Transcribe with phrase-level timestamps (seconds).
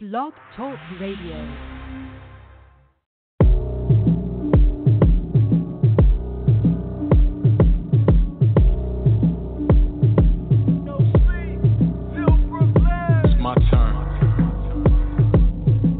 [0.00, 1.34] Blog Talk Radio.
[13.24, 13.96] It's my turn.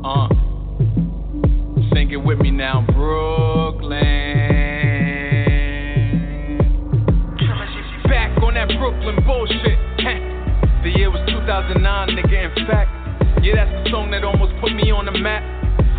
[0.04, 0.28] Uh,
[2.24, 3.98] with me now, Brooklyn.
[8.04, 9.78] Back on that Brooklyn bullshit.
[10.84, 12.56] The year was 2009, nigga.
[12.56, 12.87] In fact,
[13.90, 15.42] song that almost put me on the map.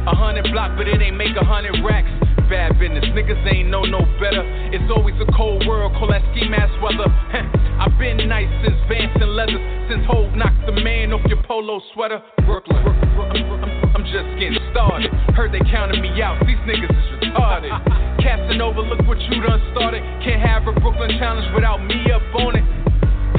[0.08, 2.10] A hundred block, but it ain't make a hundred racks.
[2.50, 4.42] Bad business, niggas ain't know no better.
[4.74, 7.06] It's always a cold world, call that ski mask weather.
[7.82, 11.82] I've been nice since Vance and Leathers, since Hove knocked the man off your polo
[11.94, 12.22] sweater.
[12.46, 12.82] Brooklyn,
[13.94, 15.14] I'm, just getting started.
[15.38, 17.70] Heard they counted me out, these niggas is retarded.
[18.24, 20.02] Casanova, look what you done started.
[20.26, 22.66] Can't have a Brooklyn challenge without me up on it.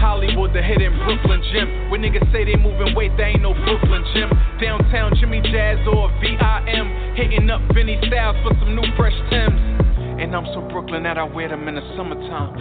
[0.00, 1.90] Holliewood, the hidden Brooklyn gym.
[1.90, 4.30] When niggas say they moving weight, they ain't no Brooklyn gym.
[4.60, 6.88] Downtown Jimmy Jazz or VIM.
[7.14, 9.79] Hitting up Vinny Styles for some new fresh Tims.
[10.20, 12.52] And I'm so Brooklyn that I wear them in the summertime.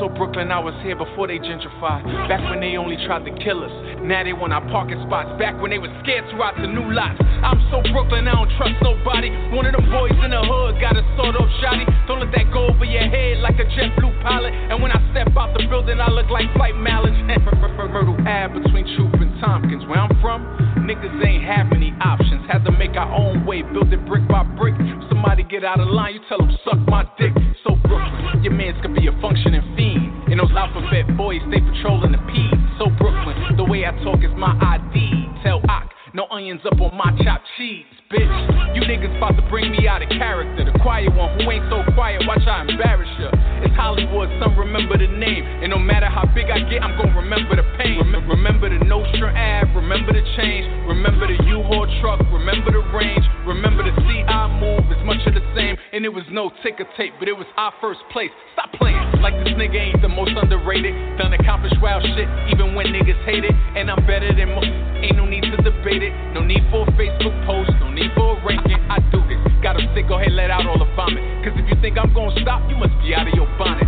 [0.00, 2.08] So Brooklyn, I was here before they gentrified.
[2.24, 3.74] Back when they only tried to kill us.
[4.00, 5.28] Now they want our parking spots.
[5.36, 7.20] Back when they was scared to out the new lots.
[7.44, 9.28] I'm so Brooklyn, I don't trust nobody.
[9.52, 11.84] One of them boys in the hood got a sort of shotty.
[12.08, 14.56] Don't let that go over your head like a JetBlue pilot.
[14.72, 17.12] And when I step out the building, I look like Flight Mileage.
[17.92, 19.84] Myrtle Ave between Throop and Tompkins.
[19.84, 20.48] Where I'm from,
[20.92, 22.44] niggas ain't have many options.
[22.50, 24.74] Had to make our own way, build it brick by brick.
[25.08, 27.32] Somebody get out of line, you tell them suck my dick.
[27.64, 30.30] So Brooklyn, your mans could be a functioning fiend.
[30.30, 32.52] And those alphabet boys, they patrolling the P's.
[32.78, 35.42] So Brooklyn, the way I talk is my ID.
[35.42, 38.52] Tell Ock, no onions up on my chopped cheese, bitch.
[38.76, 40.68] You niggas about to bring me out of character.
[40.68, 43.32] The quiet one who ain't so quiet, watch I embarrass ya.
[43.64, 45.44] It's Holliewood, some remember the name.
[45.64, 48.00] And no matter how big I get, I'm gonna remember the pain.
[48.00, 50.68] Rem- remember the Nostrand Ave, remember the change.
[50.88, 53.24] Remember the U-Haul truck, remember the range.
[53.46, 55.76] Remember the CI move, it's much of the same.
[55.92, 58.32] And it was no ticker tape, but it was our first place.
[58.56, 60.92] Stop playing like this nigga ain't the most underrated.
[61.18, 63.54] Done accomplished wild shit, even when niggas hate it.
[63.76, 64.72] And I'm better than most,
[65.04, 66.12] ain't no need to debate it.
[66.34, 68.80] No need for a Facebook post, no need for a ranking.
[68.90, 71.22] I do this, got 'em sick, go ahead, let out all the vomit.
[71.44, 73.86] Cause if you think I'm gonna stop, you must be out of your bonnet.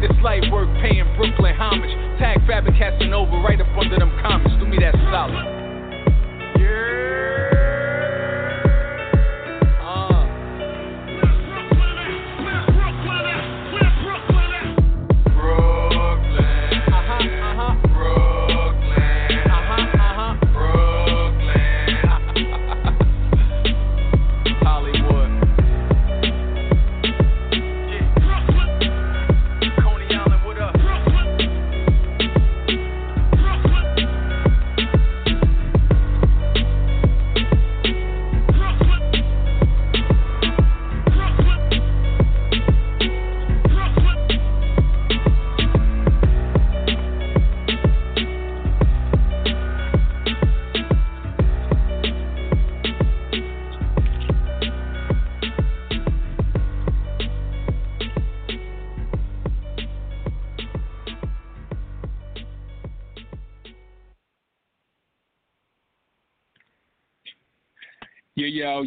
[0.00, 1.92] This light work paying Brooklyn homage.
[2.18, 4.54] Tag Fabric Casanova right up under them comments.
[4.58, 5.44] Do me that solid.
[6.56, 7.59] Uh.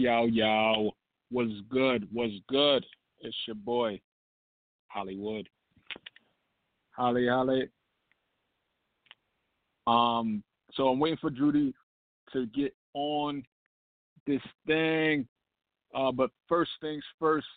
[0.03, 0.91] Yo, yo.
[1.31, 2.09] What's good?
[2.13, 2.85] Was good?
[3.21, 4.01] It's your boy,
[4.93, 5.45] Holliewood.
[6.91, 7.69] Holly, Holly.
[9.87, 10.43] Um,
[10.73, 11.73] so I'm waiting for Judy
[12.33, 13.45] to get on
[14.27, 15.25] this thing.
[15.95, 17.47] Uh, but first things first,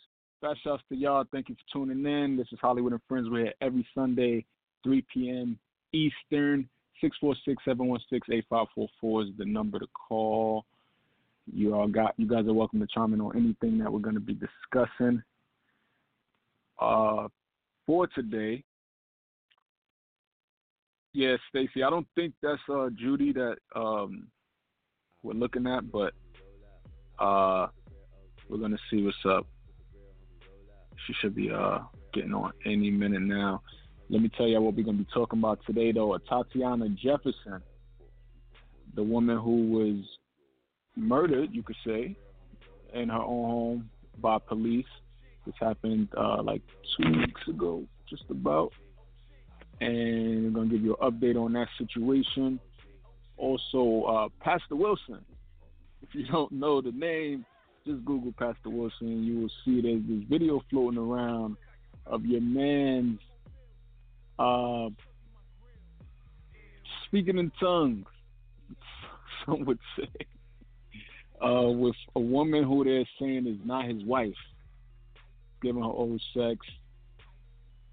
[0.40, 1.24] Best shouts to y'all.
[1.32, 2.36] Thank you for tuning in.
[2.36, 3.28] This is Holliewood and Friends.
[3.28, 4.44] We're here every Sunday,
[4.84, 5.58] 3 p.m.
[5.92, 6.68] Eastern.
[7.02, 10.64] 646-716-8544 is the number to call.
[11.52, 14.14] You all got you guys are welcome to chime in on anything that we're going
[14.14, 15.22] to be discussing.
[16.80, 17.28] Uh,
[17.86, 18.64] for today,
[21.12, 24.28] yeah, Stacy, I don't think that's uh, Judy that um,
[25.22, 26.12] we're looking at, but
[27.18, 27.68] uh,
[28.48, 29.46] we're gonna see what's up.
[31.06, 31.78] She should be uh,
[32.12, 33.62] getting on any minute now.
[34.10, 36.18] Let me tell you what we're gonna be talking about today, though.
[36.28, 37.62] Tatiana Jefferson,
[38.94, 40.04] the woman who was
[40.96, 42.16] murdered, you could say,
[42.92, 44.86] in her own home by police.
[45.44, 46.62] This happened uh, like
[46.96, 48.72] two weeks ago, just about.
[49.80, 52.58] And we're gonna give you an update on that situation.
[53.36, 55.24] Also, uh, Pastor Wilson.
[56.02, 57.44] If you don't know the name,
[57.86, 59.08] just Google Pastor Wilson.
[59.08, 61.56] and You will see there's this video floating around
[62.06, 63.20] of your man's
[64.38, 64.88] uh,
[67.06, 68.06] speaking in tongues.
[69.46, 70.26] Some would say.
[71.44, 74.34] Uh, with a woman who they're saying is not his wife,
[75.62, 76.58] giving her oral sex,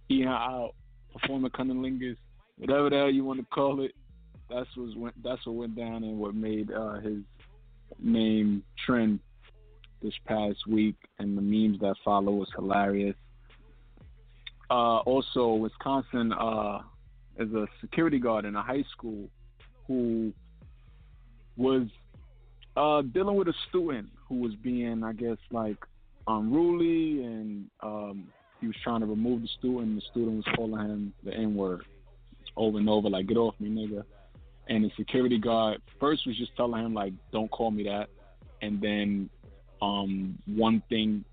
[0.09, 0.73] eating her out,
[1.11, 2.17] performing cunnilingus,
[2.57, 3.91] whatever the hell you want to call it.
[4.49, 5.23] That's what went.
[5.23, 7.19] That's what went down and what made uh, his
[7.99, 9.19] name trend
[10.01, 13.15] this past week, and the memes that follow was hilarious.
[14.69, 16.79] Uh, also, Wisconsin uh,
[17.37, 19.29] is a security guard in a high school
[19.87, 20.33] who
[21.57, 21.87] was
[22.75, 25.77] uh, dealing with a student who was being, I guess, like
[26.27, 28.27] unruly, and um,
[28.61, 29.95] he was trying to remove the student.
[29.95, 31.83] The student was calling him the N word
[32.55, 34.03] over and over, like "Get off me, nigga."
[34.69, 38.09] And the security guard first was just telling him like, "Don't call me that,"
[38.61, 39.29] and then
[39.81, 41.25] um, one thing,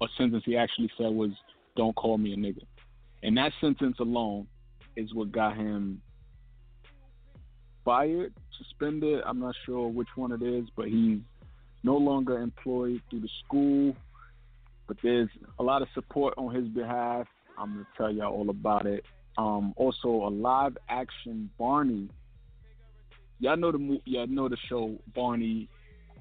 [0.00, 1.30] a sentence he actually said was,
[1.76, 2.62] "Don't call me a nigga,"
[3.22, 4.46] and that sentence alone
[4.96, 6.00] is what got him
[7.86, 9.22] fired, suspended.
[9.24, 11.20] I'm not sure which one it is, but he's
[11.84, 13.96] no longer employed through the school.
[14.88, 17.26] But there's a lot of support on his behalf.
[17.56, 19.04] I'm gonna tell y'all all about it.
[19.38, 22.10] Um, also, a live action Barney.
[23.38, 25.68] Y'all know the y'all know the show Barney.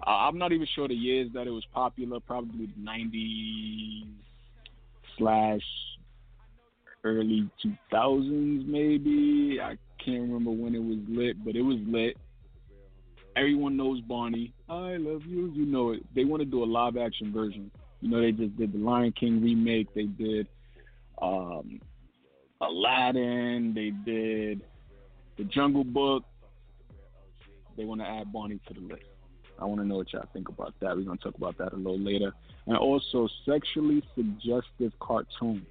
[0.06, 2.20] Uh, I'm not even sure the years that it was popular.
[2.20, 4.08] Probably the 90s
[5.18, 5.62] slash
[7.04, 7.50] early
[7.92, 9.60] 2000s, maybe.
[9.62, 12.18] I can't remember when it was lit, but it was lit.
[13.36, 14.54] Everyone knows Barney.
[14.70, 15.52] I love you.
[15.54, 16.04] You know it.
[16.16, 17.72] They want to do a live action version.
[18.02, 19.94] You know, they just did the Lion King remake.
[19.94, 20.48] They did
[21.22, 21.82] um,
[22.62, 23.74] Aladdin.
[23.74, 24.62] They did
[25.38, 26.24] the Jungle Book.
[27.76, 29.04] They want to add Barney to the list.
[29.60, 30.96] I want to know what y'all think about that.
[30.96, 32.34] We're going to talk about that a little later.
[32.68, 35.66] And also, sexually suggestive cartoons.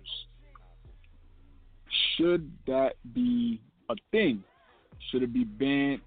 [2.17, 4.43] Should that be a thing?
[5.11, 6.01] Should it be banned?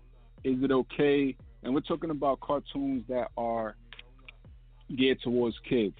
[0.44, 1.36] Is it okay?
[1.64, 3.76] And we're talking about cartoons that are
[4.96, 5.98] geared towards kids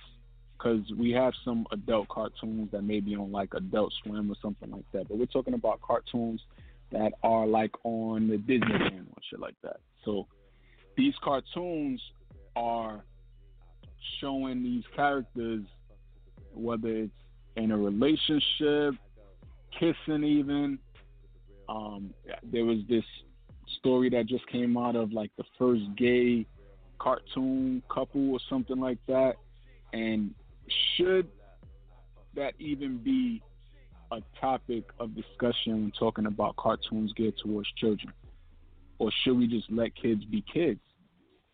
[0.58, 4.72] because we have some adult cartoons that may be on like Adult Swim or something
[4.72, 5.08] like that.
[5.08, 6.42] But we're talking about cartoons
[6.92, 9.78] that are like on the Disney Channel shit like that.
[10.06, 10.28] So
[10.96, 12.02] these cartoons
[12.56, 13.04] are
[14.20, 15.64] showing these characters,
[16.54, 17.12] whether it's
[17.56, 18.96] in a relationship,
[19.78, 20.80] kissing, even.
[21.70, 23.04] Um, there was this
[23.80, 26.46] story that just came out of like the first gay
[27.00, 29.36] cartoon couple or something like that.
[29.94, 30.34] And
[30.96, 31.28] should
[32.36, 33.42] that even be
[34.12, 38.14] a topic of discussion when talking about cartoons geared towards children?
[39.00, 40.80] Or should we just let kids be kids?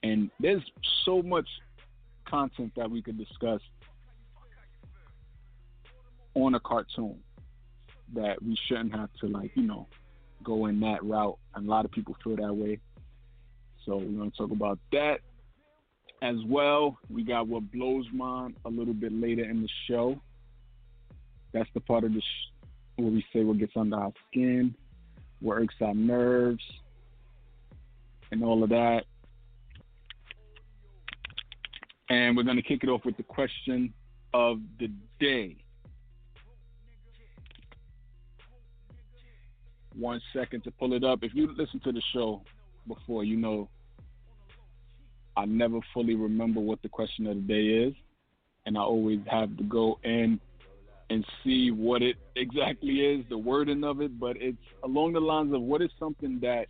[0.04, 0.63] And there's
[1.06, 1.48] so much
[2.27, 3.62] content that we could discuss
[6.36, 7.19] on a cartoon
[8.13, 9.88] that we shouldn't have to like, you know,
[10.44, 11.38] go in that route.
[11.56, 12.80] And a lot of people feel that way.
[13.86, 15.19] So we're to talk about that
[16.22, 16.98] as well.
[17.10, 20.19] We got what blows mine a little bit later in the show.
[21.54, 22.54] That's the part of the sh-
[22.95, 24.74] where we say what gets under our skin,
[25.42, 26.63] what irks our nerves,
[28.31, 29.04] and all of that.
[32.10, 33.94] And we're to kick it off with the question
[34.34, 35.62] of the day.
[39.98, 41.19] One second to pull it up.
[41.24, 42.42] If you listen to the show
[42.88, 43.69] before, you know
[45.35, 47.94] I never fully remember what the question of the day is,
[48.66, 50.40] and I always have to go in
[51.09, 55.54] and see what it exactly is, the wording of it, but it's along the lines
[55.54, 56.68] of what is something that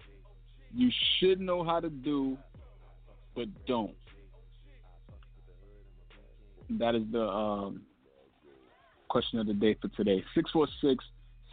[0.73, 2.37] you should know how to do
[3.35, 3.95] but don't.
[6.69, 7.81] That is the um,
[9.09, 10.23] question of the day for today.
[10.33, 11.03] 646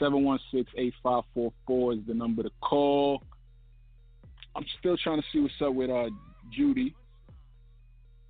[0.00, 3.22] 716-8544 is the number to call.
[4.56, 6.10] I'm still trying to see what's up with uh,
[6.52, 6.94] Judy,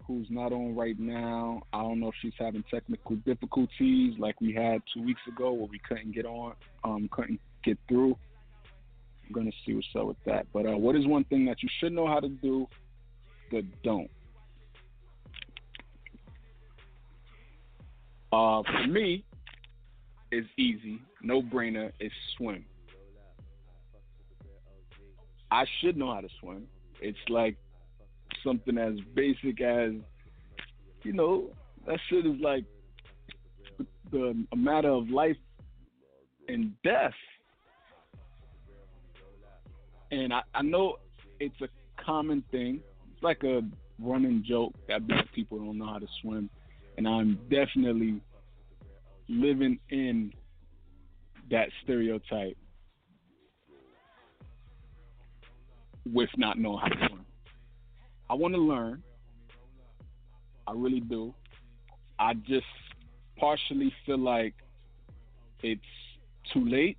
[0.07, 1.63] who's not on right now.
[1.73, 5.69] I don't know if she's having technical difficulties like we had two weeks ago where
[5.71, 8.17] we couldn't get on, um, couldn't get through.
[9.27, 10.47] I'm gonna see what's up with that.
[10.53, 12.67] But uh, what is one thing that you should know how to do,
[13.51, 14.11] but don't?
[18.33, 19.25] Uh, for me,
[20.31, 22.65] it's easy, no brainer is swim.
[25.51, 26.67] I should know how to swim.
[27.01, 27.57] It's like
[28.45, 29.93] something as basic as,
[31.03, 31.51] you know,
[31.87, 32.65] that shit is like
[34.11, 35.37] the a matter of life
[36.49, 37.13] and death.
[40.11, 40.97] And I, I know
[41.39, 41.69] it's a
[42.03, 42.81] common thing.
[43.13, 43.63] It's like a
[44.01, 46.51] running joke that black people don't know how to swim.
[46.97, 48.21] And I'm definitely
[49.29, 50.33] living in
[51.51, 52.57] that stereotype
[56.07, 57.27] with not knowing how to swim.
[58.29, 59.03] I want to learn.
[60.67, 61.35] I really do.
[62.19, 62.67] I just
[63.37, 64.55] partially feel like
[65.63, 65.81] it's
[66.53, 66.97] too late.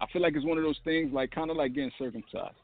[0.00, 2.54] I feel like it's one of those things, like kind of like getting circumcised.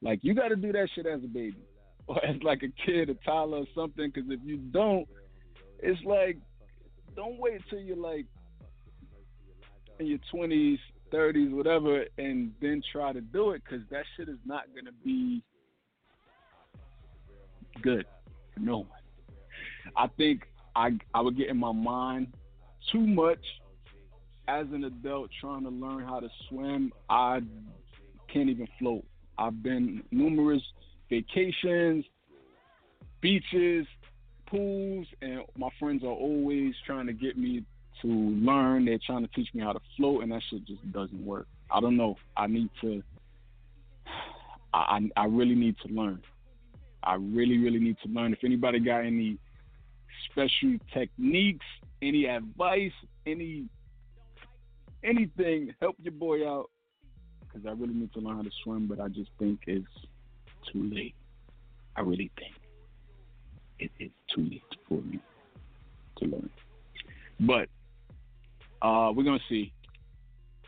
[0.00, 1.56] Like you got to do that shit as a baby,
[2.06, 4.10] or as like a kid, a toddler, or something.
[4.12, 5.08] Because if you don't,
[5.80, 6.38] it's like
[7.16, 8.26] don't wait till you're like
[10.02, 10.78] in your twenties,
[11.10, 13.62] thirties, whatever, and then try to do it.
[13.64, 15.42] Because that shit is not gonna be
[17.80, 18.06] good
[18.58, 18.86] no.
[19.96, 20.42] I think
[20.74, 22.34] I I would get in my mind
[22.90, 23.44] too much
[24.48, 26.92] as an adult trying to learn how to swim.
[27.08, 27.40] I
[28.32, 29.04] can't even float.
[29.38, 30.62] I've been numerous
[31.08, 32.04] vacations,
[33.20, 33.86] beaches,
[34.46, 37.64] pools, and my friends are always trying to get me
[38.02, 38.84] to learn.
[38.84, 41.46] They're trying to teach me how to float, and that shit just doesn't work.
[41.70, 42.16] I don't know.
[42.36, 43.02] I need to.
[44.74, 46.22] I I really need to learn.
[47.02, 48.32] I really really need to learn.
[48.32, 49.38] If anybody got any
[50.30, 51.66] special techniques,
[52.00, 52.92] any advice,
[53.26, 53.64] any
[55.04, 56.70] anything, help your boy out
[57.40, 59.86] because I really need to learn how to swim, but I just think it's
[60.72, 61.14] too late.
[61.96, 62.54] I really think
[63.78, 65.20] it is too late for me
[66.18, 66.50] to learn.
[67.40, 67.68] But
[68.82, 69.72] uh, we're gonna see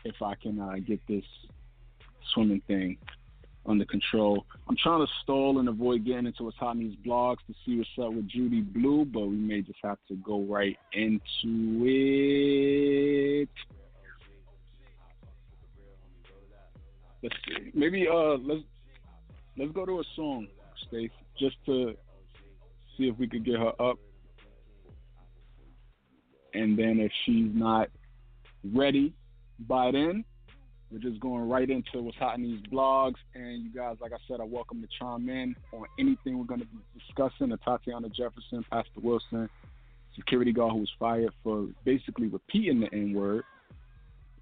[0.05, 1.23] if I can uh, get this
[2.33, 2.97] swimming thing
[3.65, 4.45] under control.
[4.69, 8.13] I'm trying to stall and avoid getting into what's these blogs to see what's up
[8.13, 13.49] with Judy Blu, but we may just have to go right into it.
[17.21, 17.71] Let's see.
[17.73, 18.61] Maybe uh let's
[19.57, 20.47] let's go to a song,
[20.87, 21.95] Stace, just to
[22.97, 23.97] see if we could get her up.
[26.53, 27.89] And then if she's not
[28.73, 29.13] ready
[29.67, 30.25] by then,
[30.91, 33.15] we're just going right into what's hot in these blogs.
[33.33, 36.61] And you guys, like I said, are welcome to chime in on anything we're going
[36.61, 37.49] to be discussing.
[37.49, 39.49] The Tatiana Jefferson, Pastor Wilson,
[40.15, 43.43] security guard who was fired for basically repeating the N word.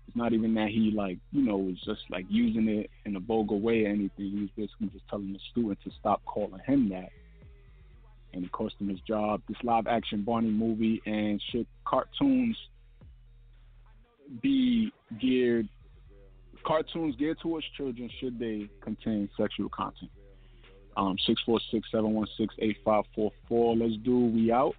[0.07, 3.19] It's not even that he like, you know, was just like using it in a
[3.19, 4.11] vulgar way or anything.
[4.17, 7.09] He was basically just telling the student to stop calling him that.
[8.33, 9.41] And it cost him his job.
[9.47, 12.57] This live action Barney movie and shit cartoons
[14.41, 15.67] be geared
[16.63, 20.09] cartoons geared towards children should they contain sexual content?
[20.95, 21.17] Um,
[21.93, 23.31] 646-716-8544.
[23.51, 24.75] Let's do We Out.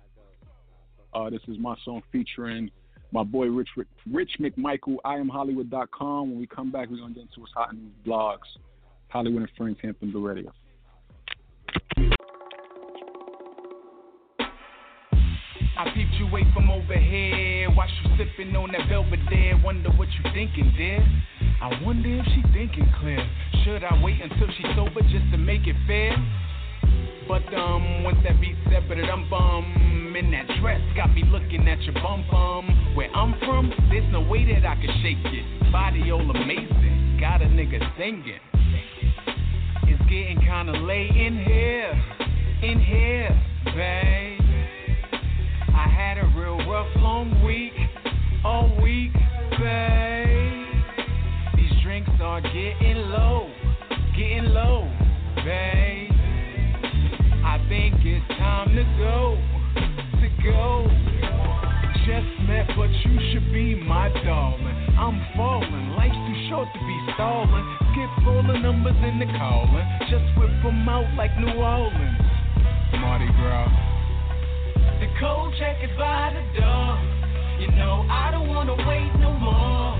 [1.12, 2.70] Uh, this is my song featuring
[3.12, 3.68] my boy Rich
[4.10, 6.30] Rich McMichael, I am Holliewood.com.
[6.30, 8.38] When we come back, we're going to get into what's hot in these blogs.
[9.14, 10.52] Holliewood and Friends, Hampton Blu Radio.
[15.76, 17.70] I peeped you away from over here.
[17.70, 19.18] Watch you sipping on that velvet.
[19.26, 19.60] Belvedere.
[19.64, 21.04] Wonder what you thinking, dear.
[21.60, 23.18] I wonder if she thinking clear.
[23.64, 26.14] Should I wait until she's sober just to make it fair?
[27.26, 31.66] But um, once that beat said, but I'm bum in that dress, got me looking
[31.68, 32.94] at your bum bum.
[32.94, 35.72] Where I'm from, there's no way that I can shake it.
[35.72, 38.38] Body all amazing, got a nigga singing.
[39.86, 42.02] It's getting kinda late in here,
[42.62, 43.42] in here,
[43.74, 44.33] babe.
[45.74, 47.72] I had a real rough, long week,
[48.44, 49.12] all week,
[49.58, 50.66] babe.
[51.56, 53.50] These drinks are getting low,
[54.16, 54.88] getting low,
[55.44, 56.10] babe.
[57.44, 59.36] I think it's time to go,
[60.20, 60.86] to go.
[62.06, 64.76] Just met, but you should be my darling.
[64.98, 67.66] I'm falling, life's too short to be stalling.
[67.90, 72.20] Skip all the numbers in the calling, just whip 'em out like New Orleans.
[73.00, 73.93] Mardi Gras.
[75.20, 76.98] Cold check is by the door.
[77.60, 79.94] You know I don't wanna wait no more.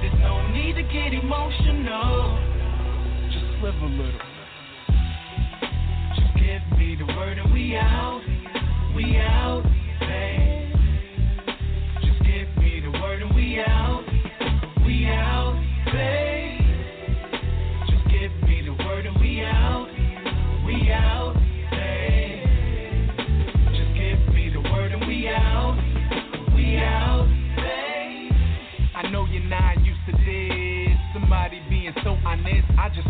[0.00, 2.36] There's no need to get emotional.
[3.30, 4.20] Just live a little.
[6.16, 8.22] Just give me the word and we out.
[8.96, 9.62] We out,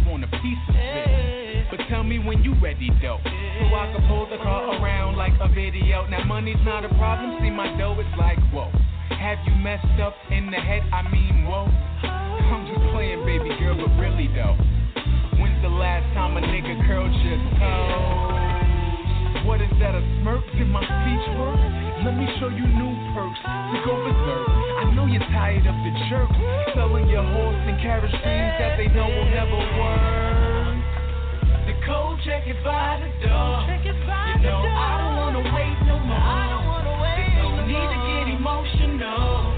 [0.07, 1.67] want a piece of it.
[1.71, 3.19] But tell me when you ready though.
[3.23, 6.07] So I can pull the car around like a video.
[6.07, 8.71] Now money's not a problem, see my dough is like whoa.
[9.11, 10.83] Have you messed up in the head?
[10.93, 11.67] I mean, whoa.
[11.67, 14.57] I'm just playing, baby girl, but really though.
[15.43, 19.47] When's the last time a nigga curled your toes?
[19.47, 20.45] What is that, a smirk?
[20.57, 21.59] Did my speech work?
[22.05, 24.56] Let me show you new perks to go berserk.
[24.97, 26.33] Know you're tired of the jerk,
[26.73, 30.81] selling your horse and carriage dreams that they know will never work.
[31.69, 33.61] The cold check is by the door.
[34.41, 36.17] No, I don't wanna wait no more.
[36.17, 37.29] I don't wanna wait.
[37.45, 39.53] no need to get emotional.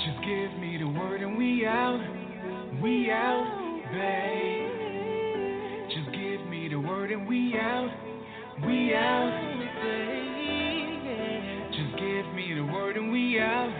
[0.00, 2.00] Just give me the word and we out.
[2.82, 3.44] We out,
[3.92, 4.72] babe.
[5.92, 7.90] Just give me the word and we out.
[8.64, 10.39] We out.
[11.72, 13.72] Just give me the word and we out.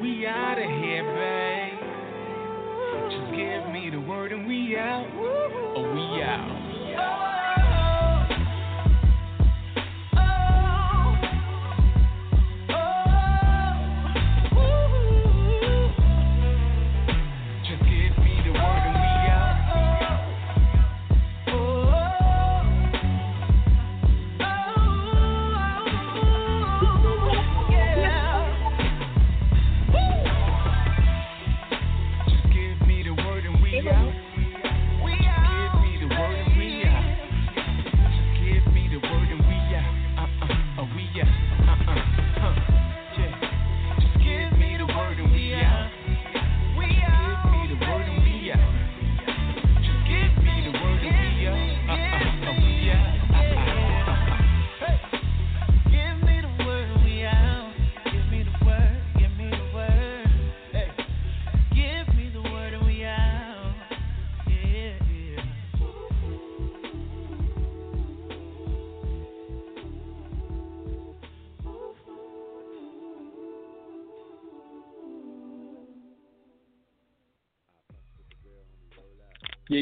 [0.00, 1.78] We out of here, babe.
[3.10, 5.06] Just give me the word and we out.
[5.16, 7.37] Oh, we out.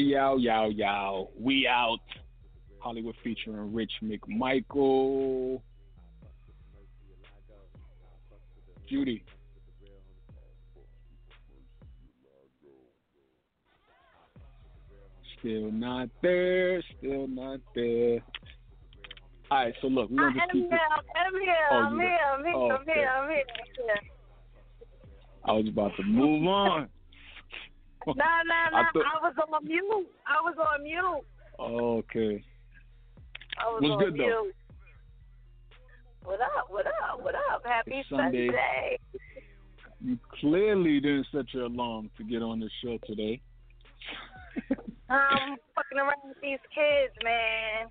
[0.07, 1.29] Yow, yow, yow.
[1.37, 1.99] We out.
[2.81, 5.61] Holliewood featuring Rich McMichael.
[8.89, 9.25] Judy.
[15.39, 16.81] Still not there.
[16.97, 18.21] Still not there.
[19.51, 20.79] All right, so look, we're gonna just keep it.
[21.17, 21.53] I'm here.
[21.69, 22.17] Oh, I'm here.
[22.33, 22.55] I'm here.
[22.55, 22.71] I'm here.
[22.73, 23.09] I'm here.
[23.23, 23.43] I'm here.
[25.43, 26.87] I was about to move on.
[28.07, 28.77] No, no, no.
[28.77, 30.07] I I, was on mute.
[30.25, 31.25] I was on mute.
[31.59, 32.43] Okay.
[33.59, 34.43] I was on good, though.
[34.43, 34.55] mute.
[36.23, 36.67] What up?
[36.69, 37.21] What up?
[37.21, 37.63] What up?
[37.65, 38.47] Happy It's Sunday.
[38.47, 38.99] Sunday.
[40.03, 43.41] You clearly didn't set your alarm to get on this show today.
[45.09, 47.89] I'm um, fucking around with these kids, man.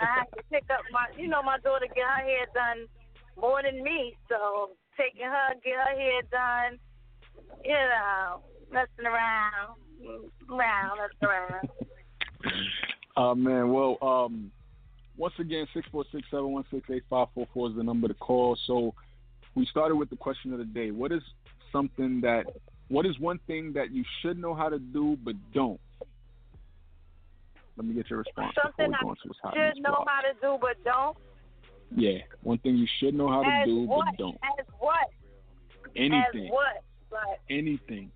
[0.00, 2.88] I have to pick up my, you know, my daughter get her hair done
[3.40, 6.78] more than me, so taking her get her hair done,
[7.64, 8.40] you know,
[8.74, 9.76] messing around,
[10.50, 11.68] around, messing around.
[13.16, 14.50] Uh man, well, um
[15.16, 18.08] once again six four six seven one six eight five four four is the number
[18.08, 18.58] to call.
[18.66, 18.92] So
[19.54, 20.90] we started with the question of the day.
[20.90, 21.22] What is
[21.72, 22.44] something that
[22.88, 25.80] what is one thing that you should know how to do but don't?
[27.76, 29.72] Let me get your response Something I go into what's happening.
[29.74, 31.16] should know how to do but don't.
[31.96, 34.06] Yeah, one thing you should know how to As do what?
[34.06, 34.38] but don't.
[34.58, 35.08] As what?
[35.96, 36.46] Anything.
[36.46, 36.82] As what?
[37.12, 38.10] Like Anything.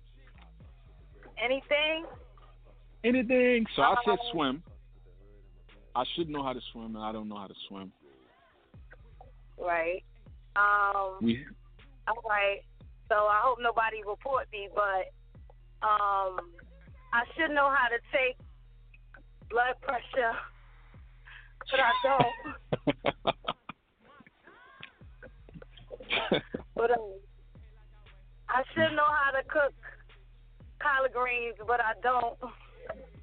[1.43, 2.05] Anything?
[3.03, 3.65] Anything.
[3.75, 4.63] So I said Um, swim.
[5.95, 7.91] I should know how to swim and I don't know how to swim.
[9.57, 10.03] Right.
[10.55, 11.17] Um.
[11.21, 11.45] We
[12.07, 12.61] All right.
[13.09, 15.11] So I hope nobody report me, but
[15.81, 16.39] um,
[17.11, 18.37] I should know how to take
[19.49, 20.33] blood pressure,
[21.71, 22.55] but I don't.
[26.75, 27.11] But um,
[28.47, 29.73] I should know how to cook
[30.81, 32.37] collard greens, but I don't.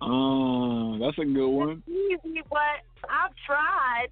[0.00, 1.82] Oh, that's a good one.
[1.86, 4.08] It's easy, but I've tried,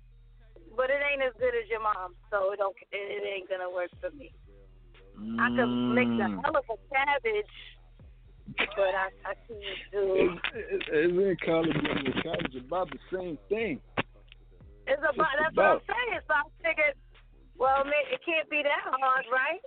[0.77, 2.75] but it ain't as good as your mom, so it don't.
[2.91, 4.33] It, it ain't gonna work for me.
[5.39, 6.43] I could make the Mm.
[6.43, 7.55] hell of a cabbage,
[8.75, 10.39] but I, I can't do.
[10.43, 13.81] It's- Isn't college and college about the same thing?
[14.87, 15.83] It's about Just that's what I'm about.
[15.87, 16.21] saying.
[16.27, 16.95] So I figured,
[17.57, 19.63] well, man, it can't be that hard, right?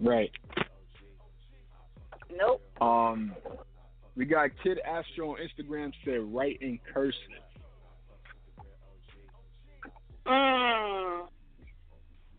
[0.00, 0.30] Right.
[2.36, 2.62] Nope.
[2.80, 3.34] Um,
[4.16, 7.18] we got Kid Astro on Instagram said write in cursive.
[10.26, 11.26] Mm.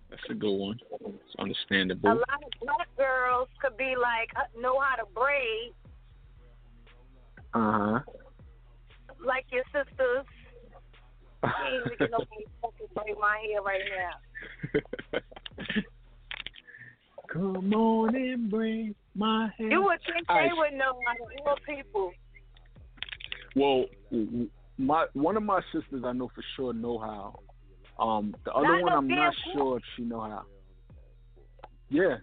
[0.10, 0.80] That's a good one.
[1.02, 2.10] It's understandable.
[2.10, 5.74] A lot of black girls could be like uh, know how to braid,
[7.54, 8.00] Uh huh.
[9.24, 10.26] like your sisters.
[11.46, 13.82] Ain't making nobody fucking braid my hair right
[15.14, 15.20] now.
[17.32, 19.72] Come on and bring my hand.
[19.72, 22.12] You would think All they would know how to real people.
[23.56, 23.86] Well,
[24.78, 27.40] my one of my sisters I know for sure know how.
[27.98, 30.44] Um, the other Not one no I'm not damn sure if she know how.
[31.90, 32.18] Yeah,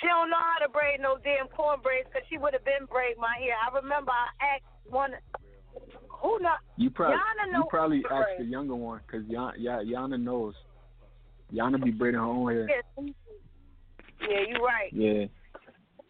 [0.00, 2.86] She don't know how to braid no damn corn braids because she would have been
[2.90, 3.54] braid my hair.
[3.56, 5.12] I remember I asked one.
[6.20, 6.58] Who not?
[6.76, 10.54] You probably Yana you probably asked the younger one because Yana, yeah, Yana knows.
[11.52, 12.68] Yana be braiding her own hair.
[12.68, 13.12] Yeah,
[14.28, 14.92] yeah, you're right.
[14.92, 15.26] Yeah.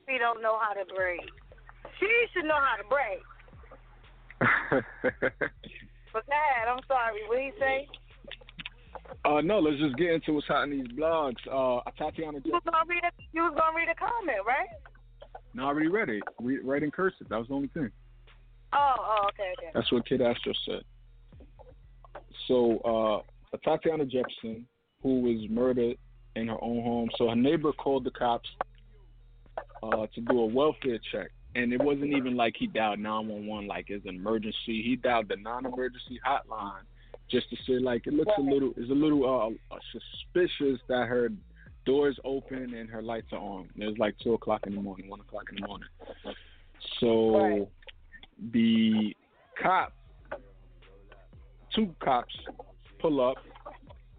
[0.08, 1.20] She don't know how to braid.
[1.98, 3.22] She should know how to braid.
[6.12, 7.20] But God, I'm sorry.
[7.28, 7.88] What did he say?
[9.24, 11.36] uh, no, let's just get into what's hot in these blogs.
[11.46, 14.66] Uh, Tatiana, You was gonna read a, you was gonna read a comment, right?
[15.54, 16.22] no, I already read it.
[16.40, 17.28] Read, right in cursive.
[17.28, 17.90] That was the only thing.
[18.72, 19.70] Oh, oh, okay, okay.
[19.74, 20.82] That's what Kid Astro said.
[22.48, 22.78] So,
[23.52, 24.66] uh, Tatiana Jefferson,
[25.02, 25.96] who was murdered
[26.36, 28.48] in her own home, so her neighbor called the cops
[29.82, 31.30] uh, to do a welfare check.
[31.56, 34.82] And it wasn't even like he dialed 911 like it's an emergency.
[34.82, 36.82] He dialed the non-emergency hotline
[37.28, 41.30] just to say like it looks a little, it's a little uh, suspicious that her
[41.86, 43.68] doors open and her lights are on.
[43.76, 45.88] It was like two o'clock in the morning, one o'clock in the morning.
[47.00, 47.68] So Right.
[48.52, 49.16] the
[49.60, 49.92] cop,
[51.74, 52.34] two cops,
[53.00, 53.38] pull up,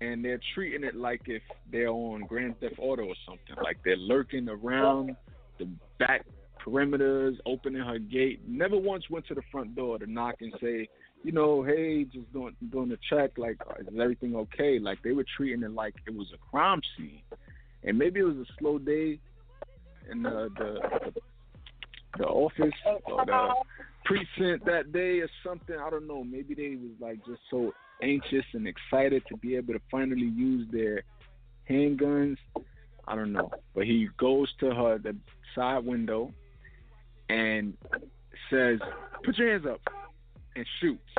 [0.01, 3.55] and they're treating it like if they're on Grand Theft Auto or something.
[3.63, 5.15] Like they're lurking around
[5.59, 6.25] the back
[6.65, 8.41] perimeters, opening her gate.
[8.47, 10.89] Never once went to the front door to knock and say,
[11.23, 13.37] you know, hey, just doing doing a check.
[13.37, 14.79] Like, is everything okay?
[14.79, 17.21] Like they were treating it like it was a crime scene,
[17.83, 19.19] and maybe it was a slow day
[20.11, 21.11] in the the,
[22.17, 22.73] the office
[23.05, 23.53] or the
[24.05, 25.75] precinct that day or something.
[25.75, 26.23] I don't know.
[26.23, 30.67] Maybe they was like just so anxious and excited to be able to finally use
[30.71, 31.03] their
[31.69, 32.37] handguns.
[33.07, 33.51] I don't know.
[33.73, 35.15] But he goes to her the
[35.55, 36.33] side window
[37.29, 37.77] and
[38.49, 38.79] says,
[39.23, 39.81] "Put your hands up,"
[40.55, 41.09] and shoots,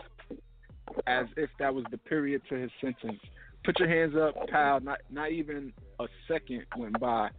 [1.06, 3.20] as if that was the period to his sentence.
[3.64, 4.80] Put your hands up, pal.
[4.80, 7.30] Not not even a second went by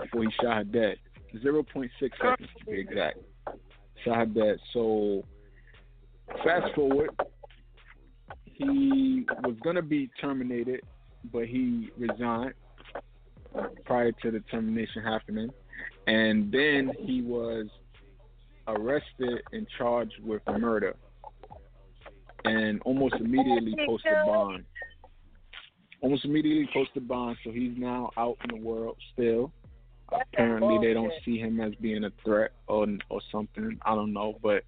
[0.00, 0.98] before he shot her dead.
[1.42, 3.18] Zero point six seconds to be exact.
[4.04, 4.58] Shot her dead.
[4.72, 5.24] So
[6.44, 7.10] fast forward,
[8.54, 10.80] he was gonna be terminated,
[11.32, 12.54] but he resigned
[13.84, 15.50] prior to the termination happening,
[16.06, 17.66] and then he was
[18.66, 20.96] arrested and charged with murder,
[22.44, 24.64] and almost immediately posted bond.
[26.00, 29.52] Almost immediately posted bond, so he's now out in the world still.
[30.12, 33.78] Apparently, they don't see him as being a threat or or something.
[33.82, 34.64] I don't know, but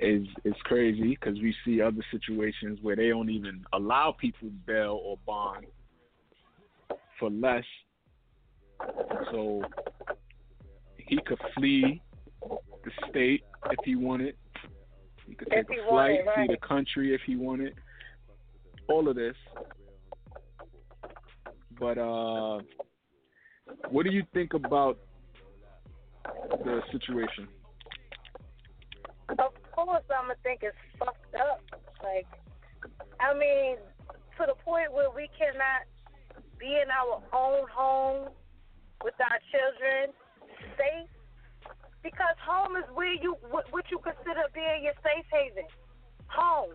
[0.00, 4.54] is it's crazy because we see other situations where they don't even allow people to
[4.66, 5.66] bail or bond
[7.18, 7.64] for less.
[9.30, 9.62] So
[10.98, 12.02] he could flee
[12.42, 14.36] the state if he wanted.
[15.26, 17.74] He could take a flight, wanted, flee the country if he wanted.
[18.88, 19.36] All of this.
[21.78, 22.60] But uh
[23.90, 24.98] what do you think about
[26.64, 27.48] the situation?
[29.86, 31.62] Course, I'm gonna think it's fucked up.
[32.02, 32.26] Like,
[33.22, 33.78] I mean,
[34.34, 35.86] to the point where we cannot
[36.58, 38.34] be in our own home
[39.06, 40.10] with our children
[40.74, 41.06] safe,
[42.02, 45.70] because home is where you what you consider being your safe haven.
[46.34, 46.74] Home.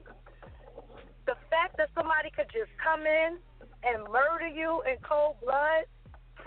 [1.27, 3.43] The fact that somebody could just come in
[3.83, 5.83] and murder you in cold blood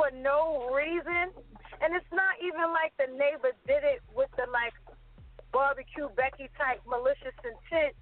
[0.01, 1.29] for no reason,
[1.85, 4.73] and it's not even like the neighbor did it with the like
[5.55, 7.95] barbecue Becky type malicious intent.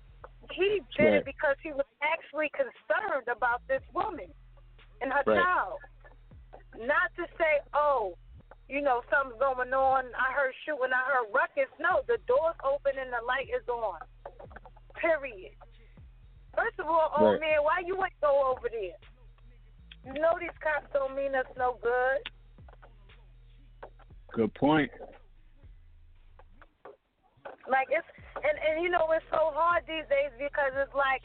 [0.51, 1.15] He did Right.
[1.21, 4.33] it because he was actually concerned about this woman
[5.01, 5.45] and her Right.
[5.45, 5.79] child.
[6.75, 8.17] Not to say, oh,
[8.69, 10.15] you know, something's going on.
[10.15, 11.69] I heard shooting, I heard ruckus.
[11.79, 14.01] No, the door's open and the light is on.
[14.95, 15.55] Period.
[16.55, 17.41] First of all, old Right.
[17.41, 18.97] man, why you ain't go over there?
[20.05, 22.29] You know these cops don't mean us no good.
[24.33, 24.91] Good point.
[27.73, 28.05] Like it's
[28.37, 31.25] and and you know it's so hard these days because it's like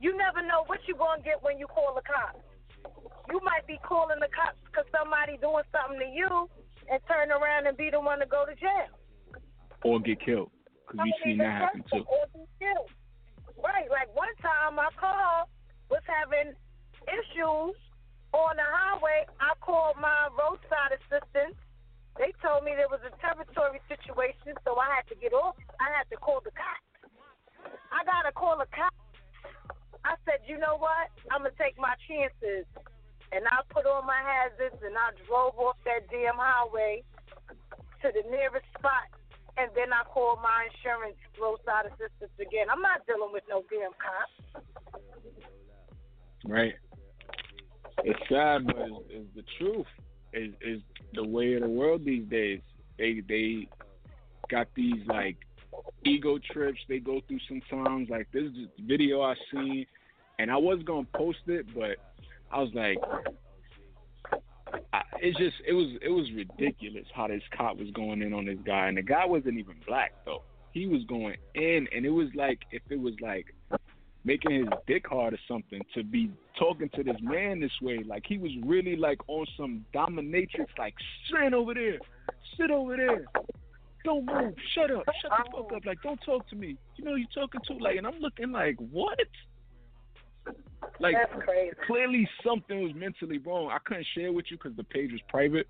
[0.00, 2.40] you never know what you're gonna get when you call the cops.
[3.28, 6.48] You might be calling the cops because somebody doing something to you
[6.88, 8.88] and turn around and be the one to go to jail.
[9.84, 10.48] Or get killed.
[10.88, 12.08] Because we've seen that happen too.
[12.08, 12.88] Or be killed.
[13.60, 13.92] Right.
[13.92, 15.44] Like one time my car
[15.92, 16.56] was having
[17.04, 17.76] issues
[18.32, 19.28] on the highway.
[19.44, 21.60] I called my roadside assistance.
[22.18, 25.56] They told me there was a territory situation, so I had to get off.
[25.80, 26.84] I had to call the cops.
[27.88, 28.96] I gotta call the cops.
[30.04, 31.08] I said, you know what?
[31.30, 32.68] I'm gonna take my chances,
[33.32, 37.02] and I put on my hazards and I drove off that damn highway
[38.02, 39.08] to the nearest spot,
[39.56, 42.68] and then I called my insurance roadside assistance again.
[42.68, 44.36] I'm not dealing with no damn cops.
[46.44, 46.74] Right.
[48.04, 49.86] It's sad, but it's, it's the truth.
[50.32, 50.80] Is is
[51.14, 52.60] the way of the world these days.
[52.98, 53.68] They they
[54.48, 55.36] got these like
[56.04, 58.08] ego trips they go through sometimes.
[58.08, 59.86] Like this video I seen,
[60.38, 61.96] and I was gonna post it, but
[62.50, 62.98] I was like,
[64.92, 68.46] I, it's just it was it was ridiculous how this cop was going in on
[68.46, 70.42] this guy, and the guy wasn't even black though.
[70.72, 73.54] He was going in, and it was like if it was like
[74.24, 78.00] making his dick hard or something to be talking to this man this way.
[78.06, 80.94] Like he was really like on some dominatrix, like
[81.28, 81.98] stand over there,
[82.56, 83.24] sit over there,
[84.04, 86.76] don't move, shut up, shut the fuck up, like don't talk to me.
[86.96, 89.18] You know who you talking to, like, and I'm looking like what?
[91.00, 91.14] Like
[91.86, 93.70] clearly something was mentally wrong.
[93.70, 95.66] I couldn't share with you because the page was private,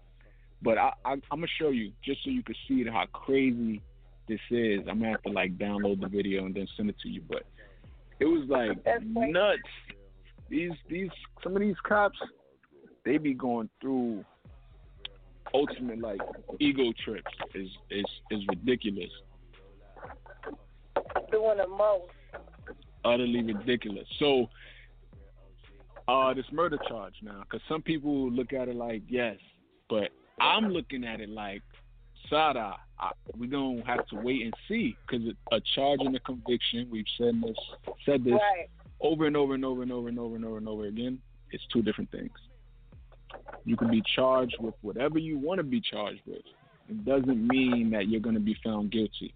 [0.62, 3.82] but I, I I'm gonna show you just so you can see how crazy
[4.28, 4.80] this is.
[4.88, 7.44] I'm gonna have to like download the video and then send it to you, but
[8.22, 8.78] it was like
[9.14, 9.62] nuts.
[10.48, 11.10] These these
[11.42, 12.18] some of these cops,
[13.04, 14.24] they be going through
[15.54, 16.20] ultimate like
[16.60, 17.30] ego trips.
[17.54, 19.10] is is is ridiculous,
[21.30, 22.12] Doing the most.
[23.04, 24.06] utterly ridiculous.
[24.18, 24.48] So,
[26.08, 29.36] uh, this murder charge now, because some people look at it like yes,
[29.88, 31.62] but I'm looking at it like
[32.28, 32.76] Sada.
[32.98, 36.88] I, we gonna have to wait and see because a charge and a conviction.
[36.90, 37.56] We've said this
[38.06, 38.68] said this Right.
[39.00, 41.18] over and over and over and over and over and over and over again.
[41.50, 42.30] It's two different things.
[43.64, 46.42] You can be charged with whatever you want to be charged with.
[46.88, 49.34] It doesn't mean that you're going to be found guilty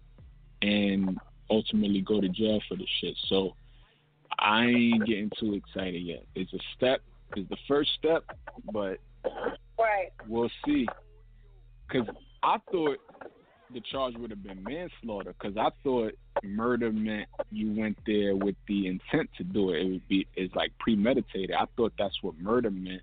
[0.61, 1.17] and
[1.49, 3.15] ultimately go to jail for this shit.
[3.27, 3.55] So
[4.39, 6.23] I ain't getting too excited yet.
[6.35, 7.01] It's a step.
[7.35, 8.23] It's the first step,
[8.71, 8.97] but
[9.79, 10.09] Right.
[10.27, 10.87] we'll see.
[11.87, 12.07] Because
[12.47, 12.97] I thought
[13.73, 15.35] the charge would have been manslaughter.
[15.37, 19.81] Because I thought murder meant you went there with the intent to do it.
[19.81, 21.51] It would be it's like premeditated.
[21.51, 23.01] I thought that's what murder meant.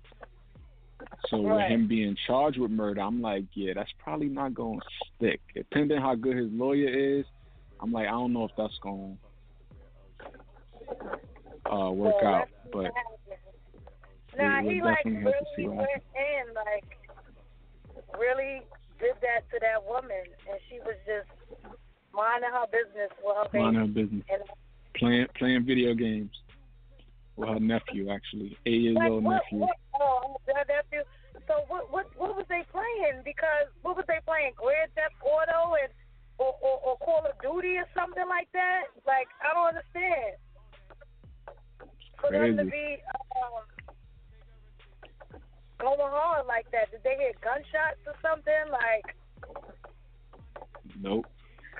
[1.29, 4.85] So with him being charged with murder, I'm like, yeah, that's probably not going to
[5.15, 5.41] stick.
[5.53, 7.25] Depending how good his lawyer is,
[7.79, 9.17] I'm like, I don't know if that's going
[11.65, 12.47] to uh, work out.
[12.73, 12.91] But.
[14.37, 16.83] Nah, he like definitely have to see really went in, like
[18.19, 18.61] really
[19.05, 21.29] did that to that woman, and she was just
[22.09, 23.77] minding her business with her baby.
[23.77, 24.25] her business.
[24.33, 24.41] And
[24.97, 26.33] playing playing video games
[27.35, 31.05] with her nephew actually eight years like, old what, nephew what, oh, that nephew.
[31.45, 33.21] So what, what, what was they playing?
[33.21, 34.57] Because what was they playing?
[34.57, 35.93] Grand Theft Auto and
[36.41, 38.89] or, or, or Call of Duty or something like that?
[39.05, 40.41] Like I don't understand.
[42.17, 42.97] For them to be
[43.37, 43.61] um,
[45.79, 48.53] going hard like that, did they hear gunshots or something?
[48.71, 49.15] Like
[51.01, 51.25] nope.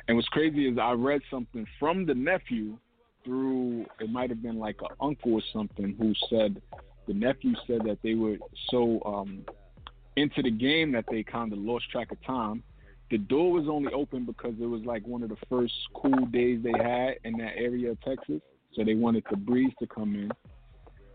[0.08, 2.78] And what's crazy is i read something from the nephew
[3.24, 6.62] through it might have been like an uncle or something who said
[7.08, 8.38] the nephew said that they were
[8.70, 9.44] so um
[10.16, 12.64] into the game that they kind of lost track of time.
[13.12, 16.62] The door was only open because it was like one of the first cool days
[16.64, 18.42] they had in that area of texas.
[18.74, 20.32] So they wanted the breeze to come in.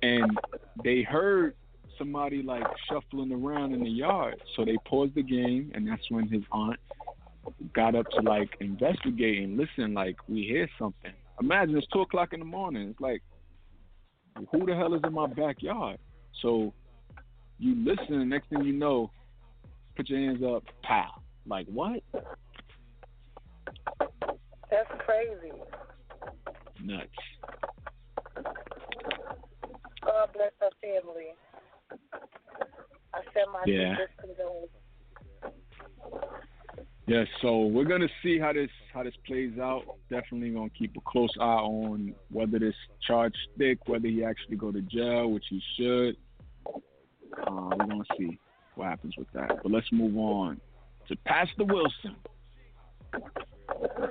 [0.03, 0.39] And
[0.85, 1.55] they heard
[2.01, 4.37] somebody like shuffling around in the yard.
[4.57, 6.81] So they paused the game, and that's when his aunt
[7.75, 9.95] got up to like investigate and listen.
[9.95, 11.13] Like we hear something.
[11.41, 12.89] Imagine it's two o'clock in the morning.
[12.91, 13.23] It's like,
[14.51, 15.99] who the hell is in my backyard?
[16.43, 16.73] So
[17.59, 18.15] you listen.
[18.15, 19.11] and Next thing you know,
[19.97, 20.65] put your hands up.
[20.83, 21.11] Pow!
[21.47, 22.03] Like what?
[24.71, 25.53] that's crazy.
[26.83, 27.09] Nuts.
[30.03, 31.35] God bless her family.
[33.15, 33.97] I send my Yeah.
[37.07, 39.83] Yeah, so we're gonna see how this how this plays out.
[40.11, 44.71] Definitely gonna keep a close eye on whether this charge stick, whether he actually go
[44.71, 46.17] to jail, which he should.
[46.67, 48.39] Uh, we're gonna see
[48.77, 49.51] what happens with that.
[49.63, 50.61] But let's move on
[51.09, 52.15] to Pastor Wilson.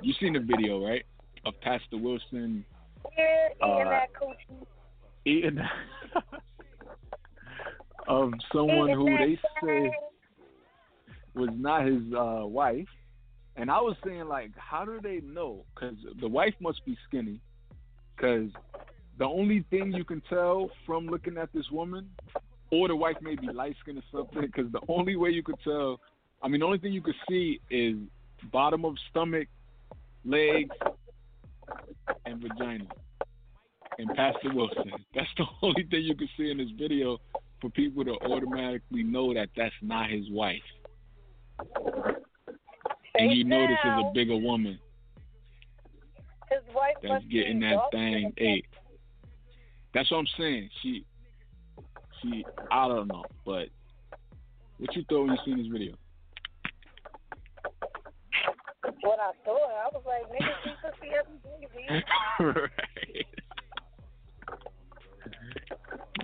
[0.02, 1.06] You seen the video, right?
[1.46, 2.66] Of Pastor Wilson
[3.18, 4.66] Yeah, eating Uh, that coochie.
[5.24, 5.58] eating
[8.10, 9.92] of someone who they say
[11.36, 12.88] was not his uh, wife,
[13.56, 15.64] and I was saying like, how do they know?
[15.74, 17.40] Because the wife must be skinny.
[18.16, 18.50] Because
[19.20, 22.10] the only thing you can tell from looking at this woman,
[22.72, 24.42] or the wife may be light skinned or something.
[24.42, 26.00] Because the only way you could tell,
[26.42, 27.96] I mean, the only thing you could see is
[28.52, 29.48] bottom of stomach,
[30.26, 30.76] legs,
[32.26, 32.86] and vagina.
[34.00, 34.92] And Pastor Wilson.
[35.14, 37.20] That's the only thing you can see in this video
[37.62, 40.62] for people to automatically know that that's not his wife
[43.16, 44.80] and you know this is a bigger woman
[46.50, 48.66] His wife that's getting that thing ate.
[49.94, 50.70] That's what I'm saying.
[50.82, 51.06] She
[52.22, 53.70] she, I don't know, but
[54.78, 55.96] what you thought when you seen this video?
[59.02, 62.04] What I thought, I was like, niggas see pussy
[62.40, 62.44] B.
[62.44, 63.26] right.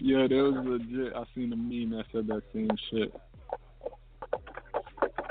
[0.01, 1.13] Yeah, that was legit.
[1.15, 3.13] I seen a meme that said that same shit.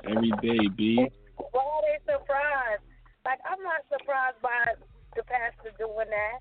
[0.05, 1.09] Every day, B.
[1.37, 2.85] Why are they surprised?
[3.25, 4.77] Like, I'm not surprised by
[5.17, 6.41] the pastor doing that.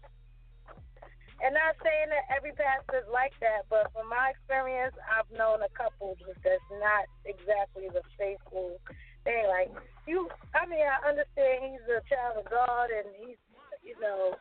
[1.44, 5.60] And not saying that every pastor is like that, but from my experience, I've known
[5.60, 8.80] a couple that's not exactly the faithful
[9.28, 9.44] thing.
[9.52, 9.68] Like,
[10.08, 13.40] you, I mean, I understand he's a child of God and he's,
[13.84, 14.40] you know,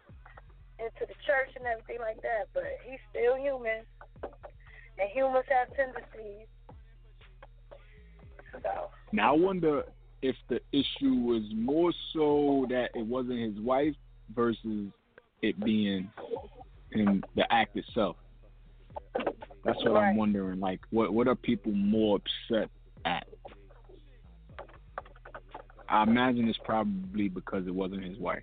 [0.82, 3.82] into the church and everything like that, but he's still human.
[4.98, 6.46] And humans have tendencies.
[8.62, 9.84] So, Now I wonder
[10.20, 13.94] if the issue was more so that it wasn't his wife
[14.34, 14.90] versus
[15.40, 16.10] it being
[16.92, 18.16] in the act itself.
[19.64, 20.60] That's what I'm wondering.
[20.60, 22.68] Like, what what are people more upset
[23.04, 23.26] at?
[25.88, 28.42] I imagine it's probably because it wasn't his wife.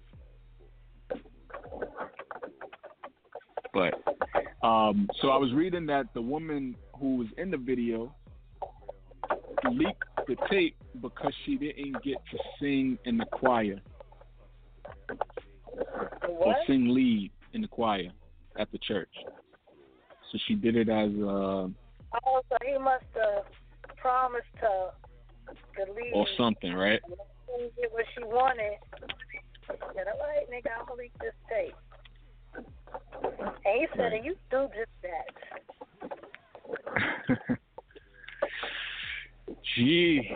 [3.73, 3.93] But
[4.65, 8.13] um, so I was reading that the woman who was in the video
[9.71, 13.79] leaked the tape because she didn't get to sing in the choir
[16.27, 18.09] or sing lead in the choir
[18.57, 19.13] at the church.
[20.31, 21.67] So she did it as uh,
[22.25, 23.45] Oh, so he must have
[23.97, 24.91] promised to
[25.77, 26.11] the lead.
[26.13, 27.01] or something, right?
[27.77, 28.77] get what she wanted.
[29.67, 31.75] Said, all right, nigga, I'll leak this tape.
[33.65, 34.23] And he said, Right.
[34.23, 35.25] you do just that.
[39.75, 40.35] Gee,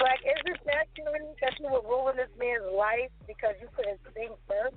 [0.00, 4.30] Like, is it naturally that you would ruin this man's life because you couldn't sing
[4.46, 4.76] first?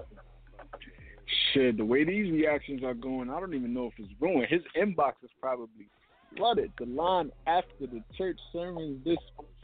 [1.53, 1.77] shit.
[1.77, 4.47] The way these reactions are going, I don't even know if it's ruined.
[4.49, 5.87] His inbox is probably
[6.37, 6.71] flooded.
[6.79, 9.17] The line after the church sermons this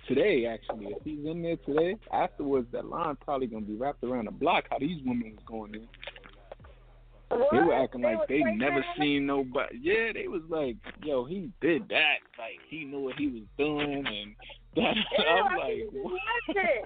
[0.07, 4.25] today, actually, if he's in there today, afterwards, that line probably gonna be wrapped around
[4.25, 4.65] the block.
[4.69, 5.87] How these women was going in.
[7.29, 7.51] What?
[7.51, 9.79] They were acting like they never seen nobody.
[9.81, 12.19] Yeah, they was like, "Yo, he did that.
[12.37, 14.35] Like he knew what he was doing." And
[14.75, 14.95] that
[15.27, 16.13] I'm I like, what?
[16.13, 16.85] watch it.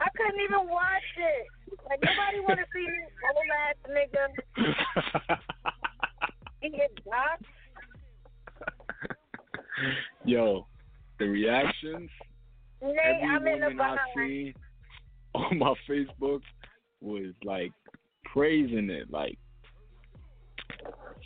[0.00, 1.46] I couldn't even watch it.
[1.88, 5.38] Like, nobody want to see this old ass nigga
[6.62, 7.44] eating dots.
[10.24, 10.66] Yo,
[11.18, 12.10] the reactions.
[12.82, 14.54] Nate, Every I'm in the woman I seen
[15.34, 16.40] on my Facebook
[17.00, 17.72] was like
[18.24, 19.10] praising it.
[19.10, 19.38] Like,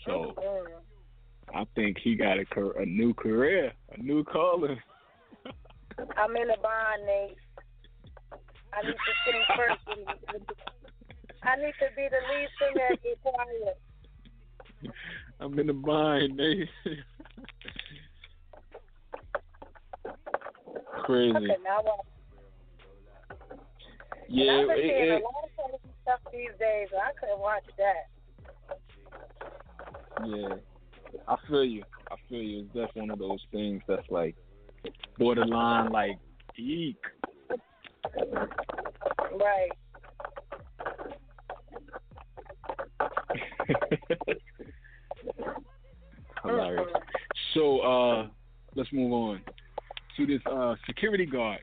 [0.06, 0.34] so.
[1.52, 2.44] I think he got a
[2.78, 4.78] a new career, a new calling.
[6.16, 7.36] I'm in the bind, Nate.
[8.72, 9.80] I need to sing first.
[11.42, 13.00] I need to be the lead singer at
[14.82, 14.94] the.
[15.40, 16.68] I'm in the bind, Nate.
[21.10, 21.34] Crazy.
[21.34, 22.06] Okay, now what?
[24.28, 26.86] Yeah, I've been it, seeing it, a lot of crazy stuff these days.
[26.92, 28.06] and I couldn't watch that.
[30.24, 30.54] yeah.
[31.26, 31.82] I feel you.
[32.12, 32.60] I feel you.
[32.60, 34.36] It's definitely one of those things that's like
[35.18, 36.16] borderline, like
[36.56, 36.96] eek.
[39.36, 39.72] Right.
[46.44, 46.86] Hilarious.
[47.54, 48.28] So uh
[48.76, 49.42] let's move on
[50.26, 51.60] to this uh security guard.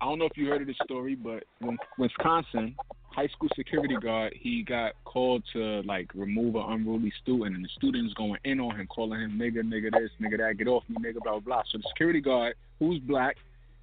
[0.00, 2.76] I don't know if you heard of this story, but when Wisconsin
[3.16, 7.68] high school security guard, he got called to like remove an unruly student, and the
[7.76, 10.96] student's going in on him, calling him nigga, nigga this, nigga that, get off me,
[11.00, 11.40] nigga, blah blah.
[11.40, 11.62] blah.
[11.72, 13.36] So the security guard, who's black,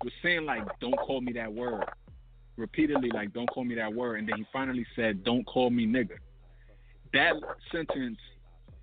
[0.03, 1.85] was saying like, don't call me that word,
[2.57, 5.87] repeatedly like, don't call me that word, and then he finally said, don't call me
[5.87, 6.17] nigga.
[7.13, 7.33] That
[7.71, 8.19] sentence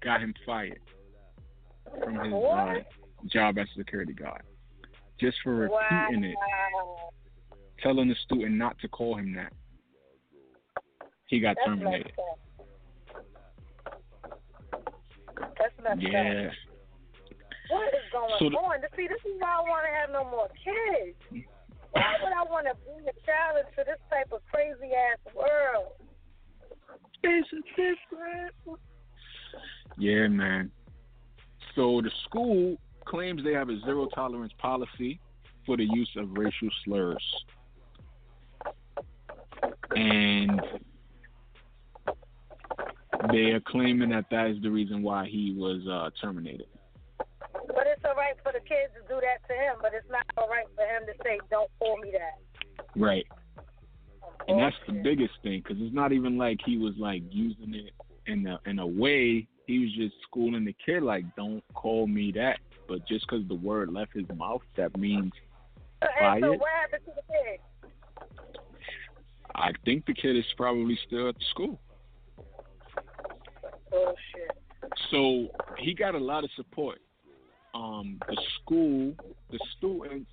[0.02, 0.80] got him fired
[2.02, 2.74] from his uh,
[3.26, 4.42] job as security guard,
[5.20, 6.36] just for repeating it,
[7.82, 9.52] telling the student not to call him that.
[11.26, 12.12] He got That's terminated.
[12.16, 12.38] messed up.
[15.58, 16.48] That's messed Yeah.
[16.48, 16.52] up.
[17.70, 18.80] What is going So the- on?
[18.96, 21.16] See, this is why I want to have no more kids.
[21.92, 25.92] Why would I want to bring a child into this type of crazy ass world?
[27.22, 28.54] It's different.
[29.98, 30.70] Yeah, man.
[31.74, 35.20] So the school claims they have a zero tolerance policy
[35.66, 37.44] for the use of racial slurs.
[39.94, 40.60] And
[43.32, 46.66] they are claiming that that is the reason why he was uh, terminated.
[47.18, 50.24] But it's all right for the kids to do that to him, but it's not
[50.36, 53.26] all right for him to say, "Don't call me that." Right.
[54.48, 57.92] And that's the biggest thing because it's not even like he was like using it
[58.26, 62.32] in a in a way, he was just schooling the kid like, don't call me
[62.32, 62.58] that.
[62.90, 65.32] But just because the word left his mouth, that means
[66.02, 67.60] And so what happened to the kid?
[69.54, 71.78] I think the kid is probably still at the school.
[73.92, 74.58] Bullshit.
[75.12, 76.98] So he got a lot of support.
[77.74, 79.14] Um, the school,
[79.52, 80.30] the students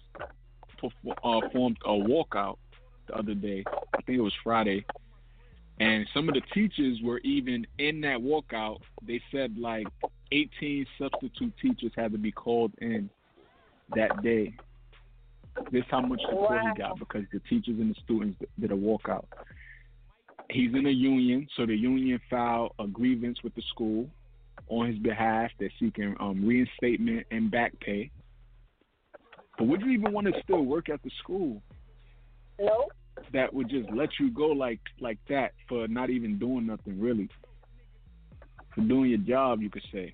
[0.84, 2.58] uh, formed a walkout
[3.06, 3.64] the other day.
[3.94, 4.84] I think it was Friday,
[5.80, 8.80] and some of the teachers were even in that walkout.
[9.06, 9.86] They said like
[10.32, 13.10] 18 substitute teachers had to be called in
[13.96, 14.54] that day.
[15.72, 16.72] This how much support Wow.
[16.76, 19.26] he got because the teachers and the students did a walkout.
[20.50, 24.08] He's in a union, so the union filed a grievance with the school
[24.70, 25.52] on his behalf.
[25.60, 28.12] They're seeking um, reinstatement and back pay.
[29.58, 31.62] But would you even want to still work at the school
[32.60, 32.92] Nope.
[33.34, 37.30] that would just let you go like like that for not even doing nothing really?
[38.78, 40.14] For doing your job, you could say.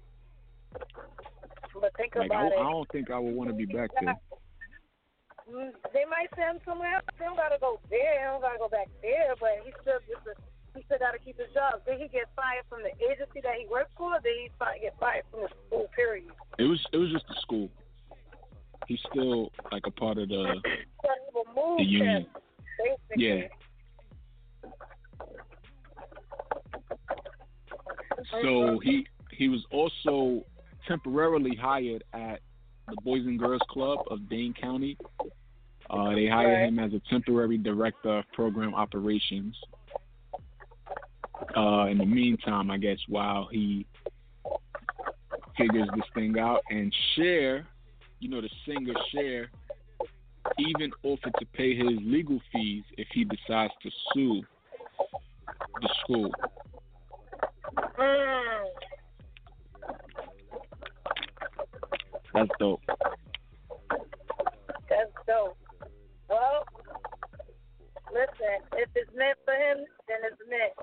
[0.72, 2.54] But think Like about I it.
[2.64, 4.16] I don't think I would want to be back there.
[5.92, 7.04] They might send him somewhere else.
[7.20, 8.16] They don't gotta go there.
[8.20, 9.36] He don't gotta go back there.
[9.36, 10.40] But he still just a,
[10.78, 11.84] he still gotta keep his job.
[11.86, 14.16] Did he get fired from the agency that he worked for?
[14.16, 14.50] Or did he
[14.80, 15.90] get fired from the school?
[15.94, 16.32] Period.
[16.58, 17.68] It was it was just the school.
[18.88, 22.26] He's still like a part of the So he removed the union.
[22.80, 23.28] basically.
[23.28, 23.52] Yeah.
[28.32, 30.46] So he he was also
[30.88, 32.40] temporarily hired at
[32.88, 34.98] the Boys and Girls Club of Dane County.
[35.90, 36.68] Uh, they hired Right.
[36.68, 39.56] him as a temporary director of program operations.
[41.56, 43.86] Uh, in the meantime, I guess while he
[45.58, 47.68] figures this thing out, and Cher,
[48.20, 49.50] you know, the singer Cher,
[50.58, 54.42] even offered to pay his legal fees if he decides to sue
[55.82, 56.32] the school.
[57.78, 58.66] Mm.
[62.34, 62.82] That's dope.
[64.90, 65.58] That's dope.
[66.30, 66.66] Well,
[68.12, 70.74] listen, if it's meant for him, then it's meant.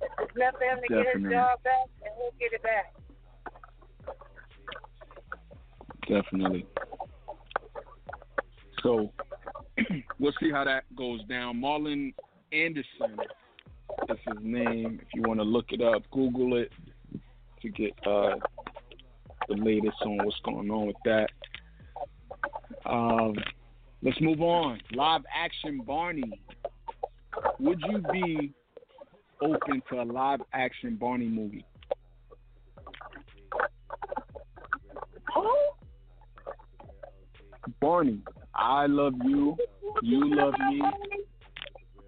[0.00, 2.94] If it's meant for him to get his job back, then he'll get it back.
[6.08, 6.66] Definitely.
[8.82, 9.12] So
[10.18, 11.60] we'll see how that goes down.
[11.60, 12.14] Marlon
[12.52, 13.16] Anderson
[14.08, 15.00] is his name.
[15.02, 16.70] If you want to look it up, Google it
[17.62, 18.34] to get uh,
[19.48, 21.28] the latest on what's going on with that.
[22.86, 23.34] Um,
[24.02, 24.80] let's move on.
[24.94, 26.42] Live action Barney.
[27.60, 28.52] Would you be
[29.40, 31.64] open to a live action Barney movie?
[35.34, 35.50] Who?
[37.80, 38.20] Barney,
[38.54, 39.56] I love you.
[40.02, 40.82] You love me.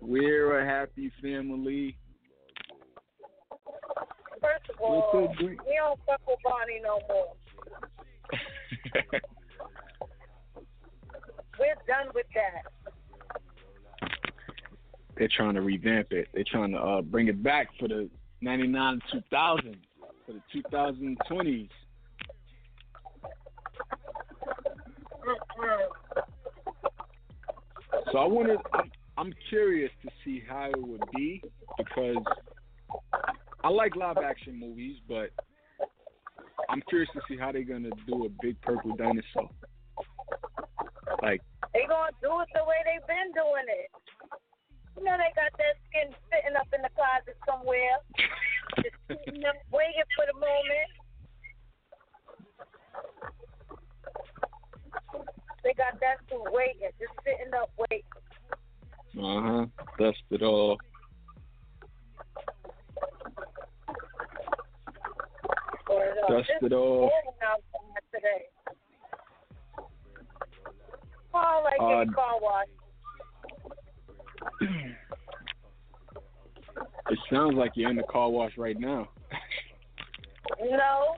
[0.07, 1.97] We're a happy family.
[4.41, 7.33] First of all, we don't fuck with Bonnie no more.
[11.59, 12.65] We're done with that.
[15.17, 16.29] They're trying to revamp it.
[16.35, 18.11] They're trying to uh, bring it back for the
[18.43, 19.77] 99 2000,
[20.27, 21.71] for the 2020s.
[28.13, 28.59] So I wanted,
[29.17, 31.43] I'm, curious to see how it would be
[31.79, 32.23] because
[33.63, 35.31] I like live action movies, but
[36.69, 39.51] I'm curious to see how they're gonna do a big purple dinosaur.
[41.23, 41.41] Like,
[41.73, 43.91] They gonna do it the way they've been doing it.
[44.97, 47.99] You know they got that skin sitting up in the closet somewhere,
[48.79, 50.91] just sitting up waiting for the moment.
[55.65, 58.07] They got that suit waiting, just sitting up waiting.
[59.19, 59.67] Uh huh,
[59.99, 60.79] dust it all.
[65.89, 66.15] it.
[66.29, 67.11] Dust it off.
[68.13, 68.47] today.
[71.35, 72.67] Oh, like Uh, car wash.
[77.11, 79.09] It sounds like you're in the car wash right now.
[80.61, 81.17] No.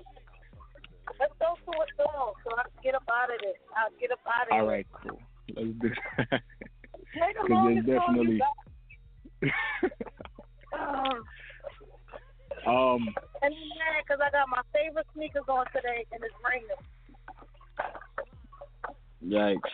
[1.20, 3.54] Let's go to a song so I can get up out of this.
[3.76, 4.68] I'll get up out of All here.
[4.68, 5.20] right, cool.
[5.54, 5.90] Let's do
[6.30, 6.42] that.
[7.16, 8.38] 'Cause longest there's definitely.
[8.38, 8.56] got.
[12.66, 16.68] um, And I'm mad because I got my favorite sneakers on today and it's raining.
[19.24, 19.72] yikes.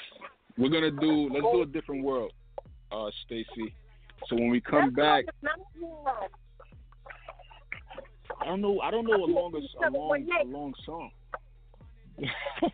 [0.58, 1.28] We're gonna do.
[1.32, 2.32] Let's do a different world,
[2.90, 3.74] uh, Stacy.
[4.28, 6.28] So when we come back, That's long.
[8.40, 8.80] I don't know.
[8.80, 11.10] I don't know a long a long a long song.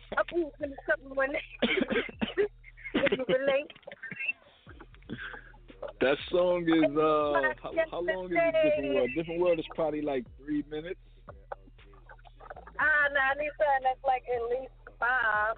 [6.01, 9.09] That song is uh how, how long is it different world?
[9.15, 10.99] Different world is probably like three minutes.
[12.79, 15.57] Ah, no, I need something that's like at least five.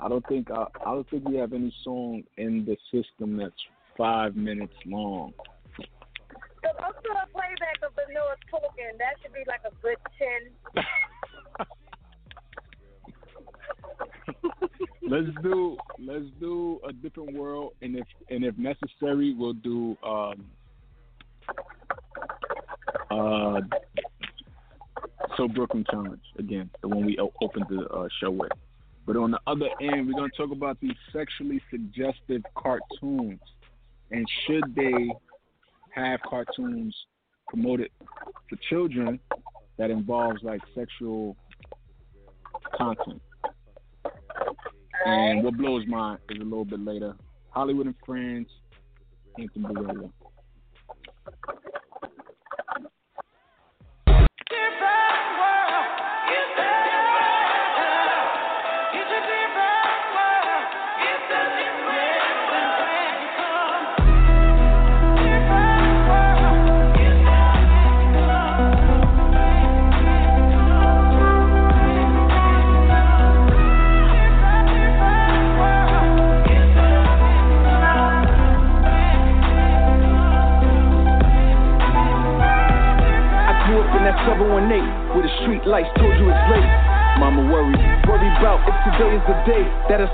[0.00, 3.52] I don't think uh, I don't think we have any song in the system that's
[3.96, 5.32] five minutes long.
[5.76, 8.98] Cause I'm still a playback of the newest token.
[8.98, 10.52] That should be like a good ten.
[15.18, 20.46] Let's do let's do a different world, and if and if necessary, we'll do um
[23.10, 23.60] uh
[25.36, 28.52] so Brooklyn Challenge again, the one we o- opened the uh, show with.
[29.06, 33.40] But on the other end, we're gonna talk about these sexually suggestive cartoons,
[34.10, 35.10] and should they
[35.94, 36.94] have cartoons
[37.48, 37.90] promoted
[38.48, 39.18] for children
[39.78, 41.36] that involves like sexual
[42.76, 43.22] content.
[45.08, 47.14] Um, and what blows mine is a little bit later.
[47.54, 48.48] Holliewood and Friends,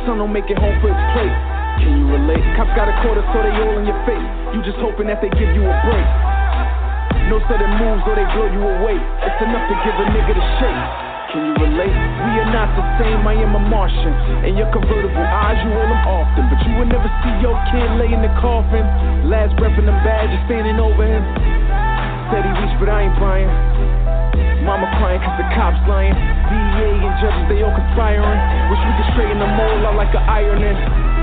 [0.04, 1.36] son don't make it home for his plate.
[1.80, 2.44] Can you relate?
[2.54, 4.28] Cops got a quarter so they all in your face.
[4.54, 6.08] You just hoping that they give you a break.
[7.32, 9.00] No sudden moves or they blow you away.
[9.00, 10.84] It's enough to give a nigga the shake.
[11.32, 11.90] Can you relate?
[11.90, 13.26] We are not the same.
[13.26, 14.14] I am a Martian.
[14.44, 16.46] And your convertible eyes, you hold them often.
[16.52, 18.84] But you will never see your kid lay in the coffin.
[19.26, 21.24] Last breath in the them badges standing over him.
[22.30, 23.50] Said he reached, but I ain't buying.
[24.68, 26.14] Mama crying cause the cops lying.
[26.14, 28.53] DEA and judges, they all conspiring.
[28.84, 30.76] We could straighten them all out like an ironing.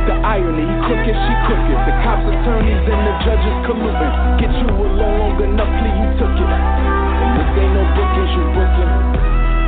[0.09, 1.77] The irony, he crooked, she crooked.
[1.85, 4.13] The cops, attorneys, and the judges colluding.
[4.41, 6.51] Get you along long enough till you took it.
[6.51, 8.91] And this ain't no bookings, you booking.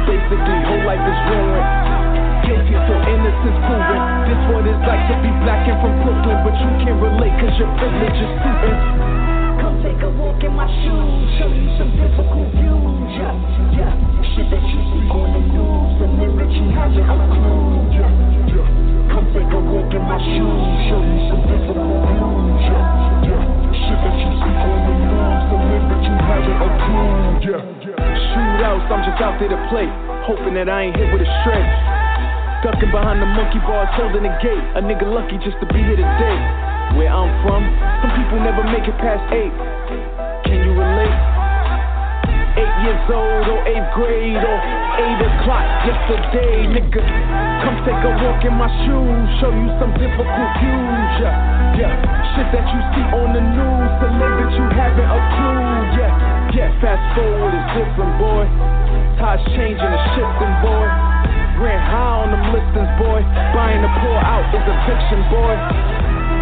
[0.09, 1.69] Basically, whole life is ruined.
[2.43, 3.99] Guilty till innocence proven.
[4.27, 7.55] This what it's like to be black and from Brooklyn, but you can't relate cause
[7.55, 8.92] your privilege is suiting.
[28.91, 29.87] I'm just out there to play,
[30.27, 31.63] hoping that I ain't hit with a stray.
[32.63, 34.63] Ducking behind the monkey bars, holding the gate.
[34.75, 36.37] A nigga lucky just to be here today.
[36.95, 37.63] Where I'm from,
[37.99, 39.51] some people never make it past eight.
[40.47, 41.17] Can you relate?
[42.53, 44.57] Eight years old or eighth grade or
[45.01, 47.03] eight o'clock yesterday, nigga.
[47.65, 51.11] Come take a walk in my shoes, show you some difficult views.
[51.19, 51.93] Yeah, yeah.
[52.37, 55.99] Shit that you see on the news, to live that you haven't a clue.
[55.99, 56.69] Yeah, yeah.
[56.79, 58.72] Fast forward is different, boy.
[59.23, 60.83] Times changing and shifting, boy.
[61.63, 63.23] Ran high on them listings, boy.
[63.55, 65.55] Buying the pour out is eviction, boy.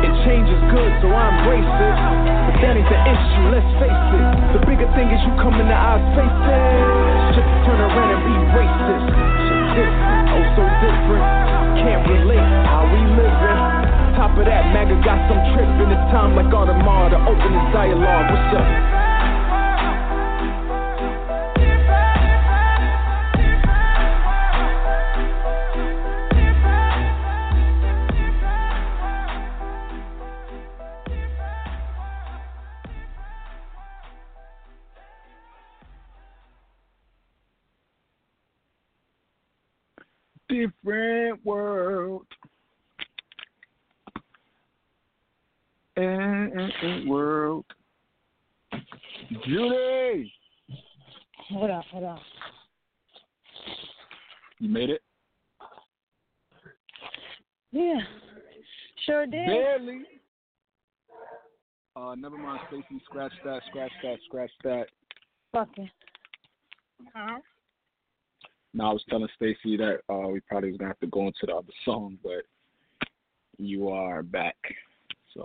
[0.01, 1.95] And change is good, so I embrace it.
[2.49, 4.25] But that ain't the issue, let's face it.
[4.57, 7.37] The bigger thing is you come in the eyes faces.
[7.37, 9.07] Just turn around and be racist.
[9.45, 11.25] Shit different, oh so different.
[11.85, 13.59] Can't relate how we living.
[14.17, 17.67] Top of that, MAGA got some trip in it's time like Audemars to open this
[17.77, 18.25] dialogue.
[18.25, 19.00] What's up?
[46.81, 47.65] And world.
[49.45, 50.33] Judy,
[51.49, 52.19] Hold on, hold on.
[54.59, 55.01] you made it.
[57.71, 57.99] Yeah,
[59.05, 59.45] sure did.
[59.45, 60.01] Barely.
[61.95, 63.01] Uh, never mind, Stacy.
[63.05, 63.61] Scratch that.
[63.69, 64.17] Scratch that.
[64.27, 64.85] Scratch that.
[65.51, 65.89] Fucking.
[67.13, 67.39] Huh?
[68.73, 71.45] No, I was telling Stacy that uh, we probably was gonna have to go into
[71.45, 72.43] the other song, but
[73.57, 74.55] you are back.
[75.33, 75.43] So,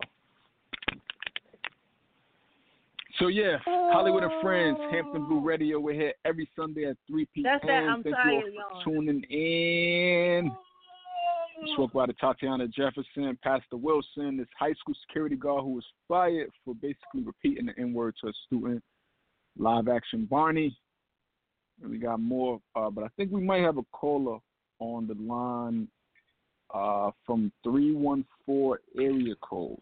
[3.18, 5.80] so yeah, Holliewood and Friends, Hampton Blu Radio.
[5.80, 7.44] We're here every Sunday at 3 p.m.
[7.44, 8.82] That's that I'm Thank tired, you all y'all.
[8.84, 10.52] for tuning in.
[11.72, 16.50] Spoke about the Tatiana Jefferson, Pastor Wilson, this high school security guard who was fired
[16.64, 18.82] for basically repeating the N word to a student.
[19.58, 20.76] Live action Barney.
[21.82, 24.38] And we got more, uh, but I think we might have a caller
[24.78, 25.88] on the line
[26.74, 29.78] uh, from 314 area code.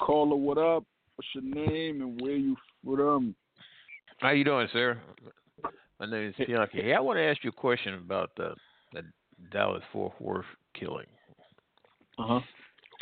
[0.00, 0.84] Caller, what up?
[1.16, 3.34] What's your name and where you from?
[4.18, 5.00] How you doing, sir?
[5.98, 6.82] My name is Bianchi.
[6.82, 8.54] Hey, I want to ask you a question about the
[8.92, 9.02] the
[9.50, 10.44] Dallas Fort Worth
[10.78, 11.06] killing.
[12.18, 12.40] Uh huh.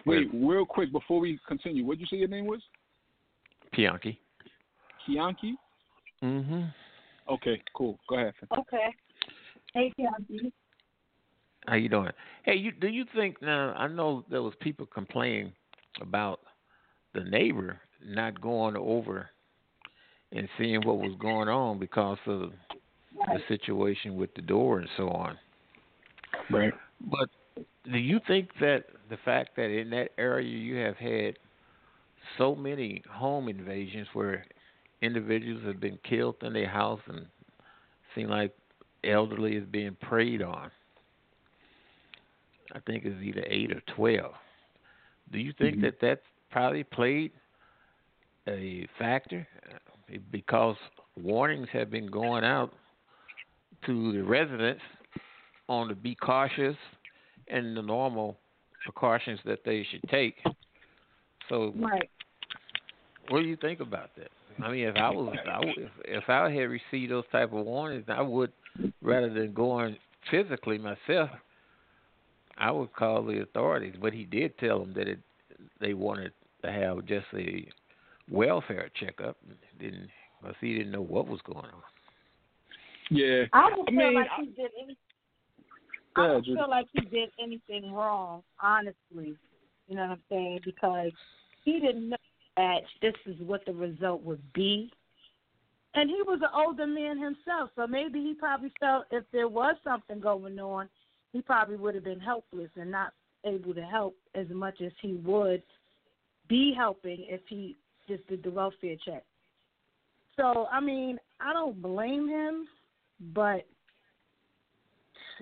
[0.07, 2.61] Wait, real quick before we continue, what did you say your name was?
[3.75, 4.21] Bianchi.
[5.09, 5.55] Kianki?
[6.23, 6.63] Mm-hmm.
[7.33, 7.99] Okay, cool.
[8.09, 8.35] Go ahead.
[8.57, 8.95] Okay.
[9.73, 10.53] Hey, Kathy.
[11.67, 12.11] How you doing?
[12.45, 13.73] Hey, you do you think now?
[13.77, 15.53] I know there was people complaining
[16.01, 16.41] about
[17.15, 19.31] the neighbor not going over
[20.33, 22.53] and seeing what was going on because of
[23.27, 25.39] the situation with the door and so on.
[26.51, 26.73] Right.
[27.01, 27.29] But
[27.91, 31.39] do you think that the fact that in that area you have had
[32.39, 34.45] so many home invasions where
[35.03, 37.27] individuals have been killed in their house and
[38.15, 38.55] seem like
[39.05, 40.71] elderly is being preyed on?
[42.75, 44.35] I think it's either eight or twelve.
[45.31, 45.83] Do you think Mhm.
[45.83, 47.33] that that's probably played
[48.49, 50.77] a factor uh, because
[51.21, 52.73] warnings have been going out
[53.87, 54.83] to the residents
[55.69, 56.77] on to be cautious
[57.49, 58.37] and the normal
[58.85, 60.37] precautions that they should take.
[61.49, 62.11] So, Right.
[63.29, 64.31] what do you think about that?
[64.63, 65.61] I mean, if I was, I
[66.05, 68.53] if I had received those type of warnings, I would
[69.03, 69.97] rather than going
[70.31, 71.31] physically myself,
[72.57, 73.95] I would call the authorities.
[74.01, 75.19] But he did tell them that it,
[75.81, 76.33] they wanted
[76.63, 77.67] to have just a
[78.31, 79.37] welfare checkup.
[79.79, 80.09] Didn't
[80.45, 81.83] because he didn't know what was going on.
[83.11, 83.45] Yeah.
[83.53, 84.97] I don't I feel mean, like he did any.
[86.15, 89.37] Go I ahead, don't feel like he did anything wrong, honestly.
[89.89, 90.61] You know what I'm saying?
[90.65, 91.11] Because
[91.65, 92.17] he didn't know
[92.57, 94.91] that this is what the result would be.
[95.95, 99.77] And he was an older man himself, so maybe he probably felt if there was
[99.85, 100.89] something going on,
[101.33, 103.13] he probably would have been helpless and not
[103.45, 105.63] able to help as much as he would
[106.49, 107.77] be helping if he
[108.09, 109.25] just did the welfare check.
[110.37, 112.67] So, I mean, I don't blame him,
[113.33, 113.67] but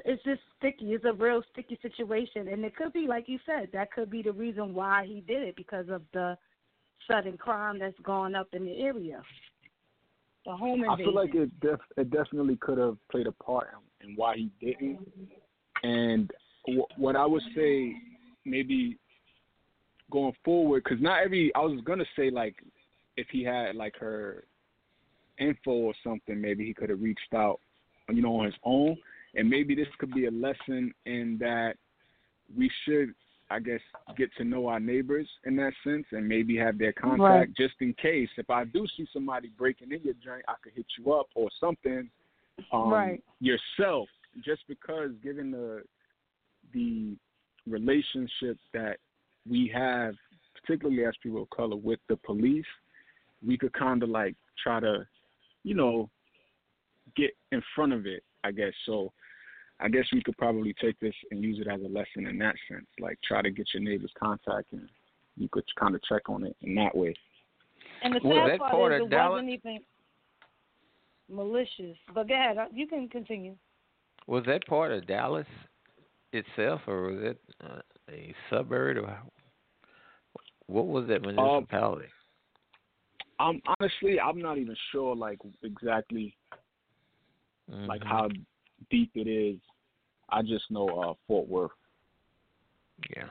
[0.05, 0.93] it's just sticky.
[0.93, 4.23] It's a real sticky situation, and it could be, like you said, that could be
[4.23, 6.37] the reason why he did it because of the
[7.11, 9.23] sudden crime that's gone up in the area.
[10.45, 10.91] The home invasion.
[10.91, 13.69] I feel like it def- it definitely could have played a part
[14.01, 14.99] in, in why he didn't.
[15.83, 16.31] And
[16.67, 17.95] w- what I would say,
[18.45, 18.99] maybe
[20.13, 22.55] going forward, because not every I was gonna say like
[23.17, 24.45] if he had like her
[25.39, 27.59] info or something, maybe he could have reached out,
[28.09, 28.97] you know, on his own.
[29.35, 31.75] And maybe this could be a lesson in that
[32.57, 33.15] we should,
[33.51, 33.81] I guess,
[34.17, 37.55] get to know our neighbors in that sense, and maybe have their contact Right.
[37.57, 38.29] just in case.
[38.37, 41.49] If I do see somebody breaking in your joint, I could hit you up or
[41.59, 42.11] something.
[42.73, 43.25] Um, Right.
[43.41, 44.09] Yourself,
[44.45, 45.83] just because given the
[46.73, 47.17] the
[47.67, 48.99] relationship that
[49.49, 50.15] we have,
[50.61, 52.65] particularly as people of color, with the police,
[53.45, 55.07] we could kind of like try to,
[55.65, 56.09] you know,
[57.17, 58.23] get in front of it.
[58.45, 59.13] I guess so.
[59.81, 62.55] I guess we could probably take this and use it as a lesson in that
[62.71, 62.87] sense.
[63.01, 64.89] Like try to get your neighbor's contact and
[65.37, 67.15] you could kind of check on it in that way.
[68.05, 69.31] and the Was sad that part part is of it Dallas?
[69.43, 69.79] wasn't even
[71.29, 71.97] malicious.
[72.15, 73.57] But go ahead, uh, you can continue.
[74.27, 75.47] Was that part of Dallas
[76.33, 77.81] itself, or was it uh,
[78.11, 79.32] a suburb, or how-
[80.73, 82.09] what was that municipality?
[83.39, 86.37] Um, honestly, I'm not even sure like exactly
[87.87, 88.07] like Mhm.
[88.07, 88.29] how
[88.91, 89.61] deep it is.
[90.29, 91.73] I just know uh, Fort Worth.
[93.11, 93.29] Yeah.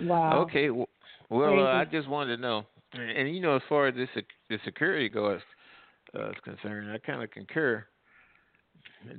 [0.00, 0.42] Wow.
[0.42, 0.66] Okay.
[0.66, 0.86] w-
[1.30, 4.08] Well, uh, I just wanted to know, and, and you know, as far as this
[4.48, 5.40] the security goes
[6.14, 7.86] uh, is concerned, I kind of concur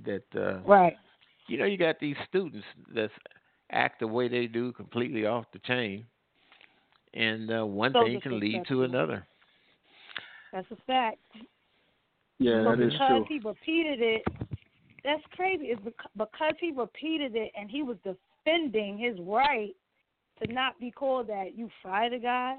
[0.05, 0.97] that uh, Right.
[1.47, 3.09] you know you got these students that
[3.71, 6.05] act the way they do, completely off the chain,
[7.17, 9.25] and uh, one So thing can lead to another.
[10.53, 11.17] That's a fact.
[12.39, 12.99] Yeah, but that is true.
[12.99, 13.39] because true.
[13.39, 14.21] he repeated it,
[15.03, 15.65] that's crazy.
[15.65, 15.81] It's
[16.15, 19.75] because he repeated it and he was defending his right
[20.41, 21.57] to not be called that.
[21.57, 22.57] You fire the guy.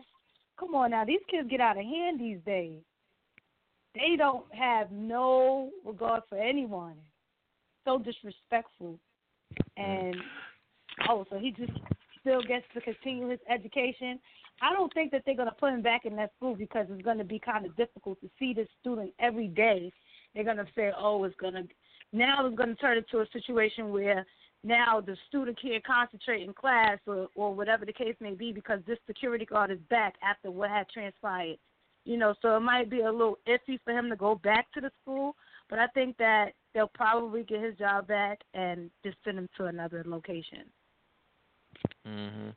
[0.59, 2.81] Come on now, these kids get out of hand these days.
[3.95, 6.95] They don't have no regard for anyone.
[7.85, 8.99] So disrespectful.
[9.77, 10.17] And
[11.09, 11.73] oh, so he just
[12.29, 14.19] still gets to continue his education.
[14.61, 17.03] I don't think that they're going to put him back in that school because it's
[17.03, 19.93] going to be kind of difficult to see this student every day.
[20.35, 21.63] They're going to say, oh, it's going to
[22.13, 24.27] now it's going to turn into a situation where
[24.65, 28.81] now the student can't concentrate in class or or whatever the case may be because
[28.87, 31.59] this security guard is back after what had transpired.
[32.05, 34.81] You know, so it might be a little iffy for him to go back to
[34.81, 35.37] the school,
[35.69, 39.67] but I think that they'll probably get his job back and just send him to
[39.67, 40.65] another location.
[42.05, 42.51] Hmm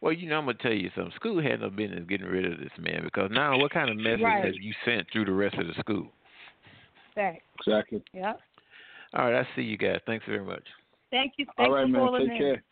[0.00, 1.12] Well, you know, I'm gonna tell you something.
[1.16, 4.22] School had no business getting rid of this man because now, what kind of message
[4.22, 4.44] Right.
[4.44, 6.10] have you sent through the rest of the school?
[7.14, 7.42] Back.
[7.60, 8.02] Exactly.
[8.12, 8.40] Yep.
[9.14, 10.00] All right, I see you guys.
[10.06, 10.64] Thanks very much.
[11.10, 11.46] Thank you.
[11.56, 12.12] Thank All right, you man.
[12.18, 12.38] Take in.
[12.38, 12.62] care.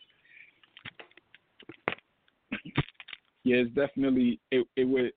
[3.44, 4.66] Yeah, it's definitely it.
[4.76, 5.12] It would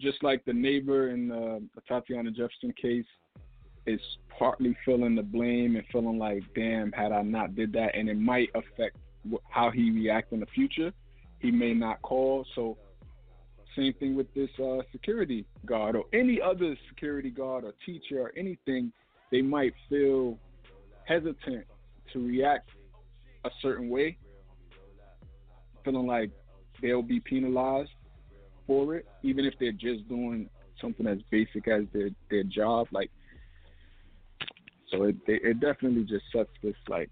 [0.00, 3.06] just like the neighbor in uh, the Tatiana Jefferson case.
[3.86, 4.00] Is
[4.38, 8.16] partly feeling the blame and feeling like, damn, had I not did that, and it
[8.18, 9.03] might affect wh-
[9.50, 10.92] how he react in the future.
[11.40, 12.46] He may not call.
[12.54, 12.76] So,
[13.76, 18.32] same thing with this uh, security guard or any other security guard or teacher or
[18.36, 18.92] anything.
[19.30, 20.38] They might feel
[21.06, 21.66] hesitant
[22.12, 22.70] to react
[23.44, 24.16] a certain way,
[25.84, 26.30] feeling like
[26.80, 27.90] they'll be penalized
[28.66, 30.48] for it, even if they're just doing
[30.80, 32.86] something as basic as their their job.
[32.92, 33.10] Like,
[34.90, 37.10] so it it it definitely just sets this like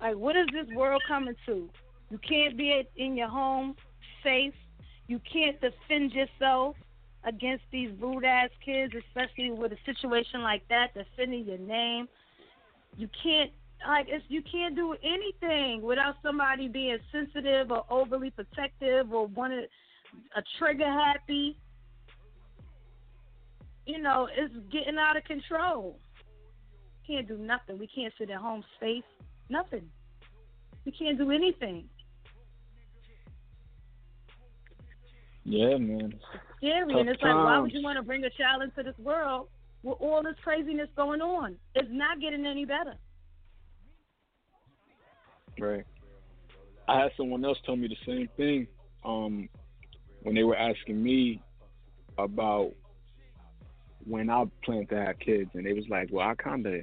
[0.00, 1.68] Like, what is this world coming to?
[2.10, 3.76] You can't be in your home
[4.24, 4.54] safe.
[5.06, 6.76] You can't defend yourself
[7.24, 12.08] against these rude ass kids, especially with a situation like that, defending your name.
[12.96, 13.50] You can't
[13.86, 19.68] like it's you can't do anything without somebody being sensitive or overly protective or wanted
[20.36, 21.56] a trigger happy.
[23.86, 25.98] You know, it's getting out of control.
[27.06, 27.78] Can't do nothing.
[27.78, 29.04] We can't sit at home safe.
[29.50, 29.90] Nothing.
[30.86, 31.88] We can't do anything.
[35.44, 36.14] yeah, man.
[36.58, 38.98] Scary, Tough and it's like, why would you want to bring a child into this
[38.98, 39.48] world
[39.82, 41.56] with all this craziness going on?
[41.74, 42.94] It's not getting any better.
[45.58, 45.84] Right.
[46.88, 48.66] I had someone else tell me the same thing.
[49.04, 49.48] Um,
[50.22, 51.42] when they were asking me
[52.18, 52.72] about
[54.06, 56.82] when I plan to have kids, and they was like, "Well, I kind of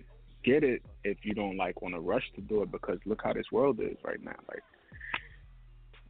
[0.52, 3.34] get it if you don't like want to rush to do it because look how
[3.34, 4.64] this world is right now." Like,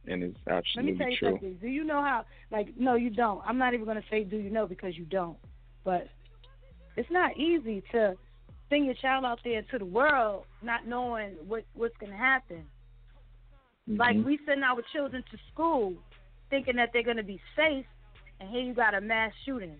[0.06, 1.30] and it's Let absolutely me tell you true.
[1.32, 1.58] something.
[1.60, 2.24] Do you know how?
[2.50, 3.42] Like, no, you don't.
[3.46, 5.38] I'm not even going to say do you know because you don't.
[5.84, 6.08] But
[6.96, 8.16] it's not easy to
[8.70, 12.64] send your child out there to the world not knowing what what's going to happen.
[13.88, 14.24] Like Mhm.
[14.24, 15.94] we send our children to school
[16.50, 17.86] thinking that they're going to be safe,
[18.40, 19.78] and here you got a mass shooting.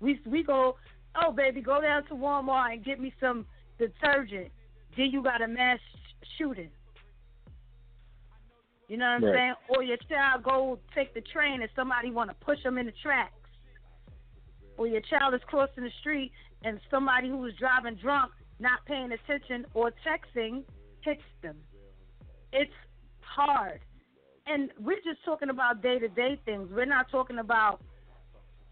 [0.00, 0.76] We we go,
[1.16, 3.46] oh baby, go down to Walmart and get me some
[3.78, 4.50] detergent.
[4.96, 6.70] Then you got a mass sh- shooting.
[8.88, 9.34] You know what I'm Right.
[9.34, 9.54] saying?
[9.68, 12.92] Or your child go take the train and somebody want to push them in the
[12.92, 13.34] tracks.
[14.76, 16.32] Or your child is crossing the street
[16.64, 20.64] and somebody who was driving drunk, not paying attention or texting,
[21.00, 21.56] hits them.
[22.52, 22.72] It's
[23.20, 23.80] hard.
[24.46, 26.70] And we're just talking about day to day things.
[26.70, 27.80] We're not talking about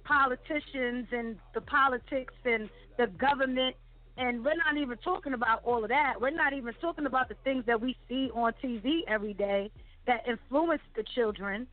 [0.05, 3.77] politicians and the politics and the government.
[4.17, 6.21] And we're not even talking about all of that.
[6.21, 9.71] We're not even talking about the things that we see on TV every day
[10.07, 11.67] that influence the children.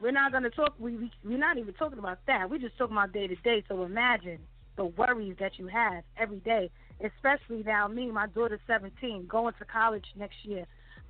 [0.00, 0.74] We're not going to talk.
[0.78, 2.50] We, we we're not even talking about that.
[2.50, 3.62] We're just talking about day to day.
[3.68, 4.38] So imagine
[4.76, 6.70] the worries that you have every day,
[7.00, 7.88] especially now.
[7.88, 10.66] Me, my daughter's 17, going to college next year.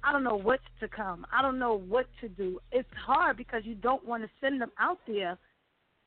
[0.06, 1.26] I don't know what's to come.
[1.32, 2.60] I don't know what to do.
[2.70, 5.36] It's hard because you don't want to send them out there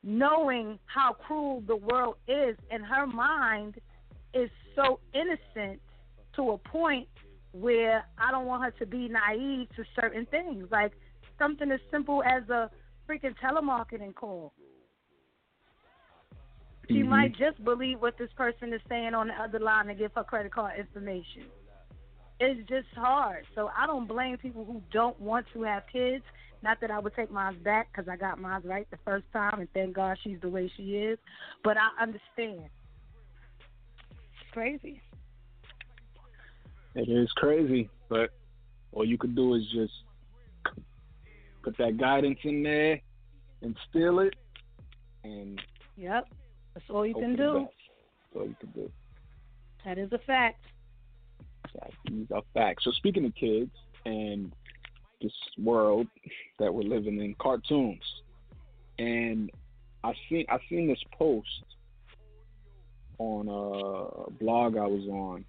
[0.02, 3.74] knowing how cruel the world is, and her mind
[4.32, 5.78] is so innocent
[6.34, 7.06] to a point
[7.52, 10.92] where I don't want her to be naive to certain things, like
[11.38, 12.70] something as simple as a
[13.06, 14.54] freaking telemarketing call.
[16.88, 17.08] She Mhm.
[17.08, 20.24] might just believe what this person is saying on the other line and give her
[20.24, 21.50] credit card information.
[22.40, 23.44] It's just hard.
[23.54, 26.24] So I don't blame people who don't want to have kids.
[26.62, 29.60] Not that I would take mine back because I got mine right the first time,
[29.60, 31.18] and thank God she's the way she is.
[31.62, 32.68] But I understand.
[34.10, 35.00] It's crazy.
[36.94, 38.30] It is crazy, but
[38.92, 39.92] all you could do is just
[41.62, 43.00] put that guidance in there,
[43.62, 44.34] and instill it,
[45.24, 45.60] and
[45.96, 46.28] Yep.
[46.74, 47.52] That's all you can do.
[47.52, 48.90] That's all you can do.
[49.84, 50.64] That is a fact.
[52.08, 52.84] These are facts.
[52.84, 53.70] So speaking of kids
[54.04, 54.52] and
[55.20, 56.06] this world
[56.58, 58.02] that we're living in, cartoons,
[58.98, 59.50] and
[60.02, 61.46] I seen I seen this post
[63.18, 65.44] on a blog I was on.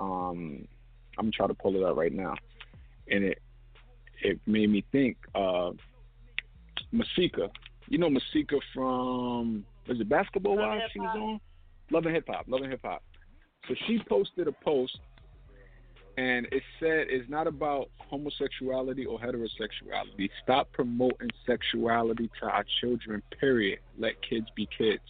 [0.00, 0.68] Um,
[1.18, 2.34] I'm trying to pull it up right now,
[3.10, 3.38] and it
[4.22, 5.16] it made me think.
[5.34, 5.70] Uh,
[6.92, 7.50] Masika,
[7.88, 11.40] you know Masika from was it Basketball Love She was on.
[11.90, 13.02] Love and Hip Hop, Love and Hip Hop.
[13.68, 14.98] So she posted a post,
[16.16, 20.30] and it said it's not about homosexuality or heterosexuality.
[20.42, 23.22] Stop promoting sexuality to our children.
[23.40, 23.80] Period.
[23.98, 25.02] Let kids be kids.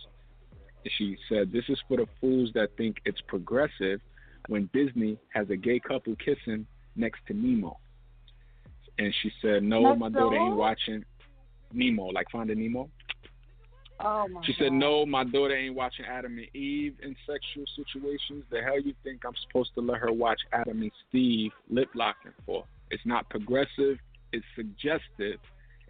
[0.84, 4.00] And she said this is for the fools that think it's progressive
[4.48, 7.78] when Disney has a gay couple kissing next to Nemo.
[8.98, 11.04] And she said, no, That's my daughter ain't watching
[11.72, 12.88] Nemo, like Finding Nemo.
[14.00, 14.58] Oh my She God.
[14.58, 18.44] said, "No, my daughter ain't watching Adam and Eve in sexual situations.
[18.50, 22.32] The hell you think I'm supposed to let her watch Adam and Steve lip locking
[22.44, 22.64] for?
[22.90, 23.98] It's not progressive.
[24.32, 25.38] It's suggestive,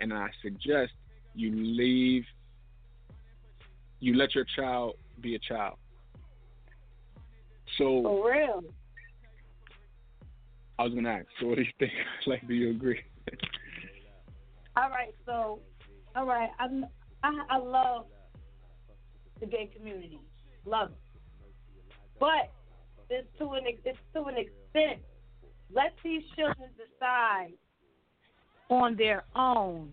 [0.01, 0.93] and I suggest
[1.35, 2.25] you leave.
[4.01, 5.77] You let your child be a child.
[7.79, 8.63] So For real.
[10.79, 11.27] I was gonna ask.
[11.41, 11.93] So what do you think?
[12.27, 13.01] like, do you agree?
[14.77, 15.61] All right, so,
[16.17, 16.67] all right, I,
[17.25, 18.07] I I love
[19.41, 20.21] the gay community,
[20.67, 21.21] love it,
[22.21, 22.53] but
[23.09, 25.01] it's to an it's to an extent.
[25.73, 27.55] Let these children decide
[28.69, 29.91] on their own.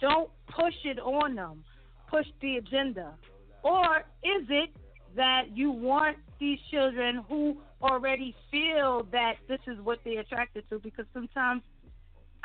[0.00, 1.64] Don't push it on them.
[2.08, 3.14] Push the agenda,
[3.62, 4.70] or is it
[5.16, 10.78] that you want these children who already feel that this is what they're attracted to?
[10.78, 11.62] Because sometimes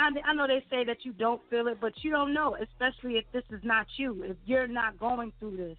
[0.01, 3.17] I, I know they say that you don't feel it, but you don't know, especially
[3.17, 5.77] if this is not you, if you're not going through this.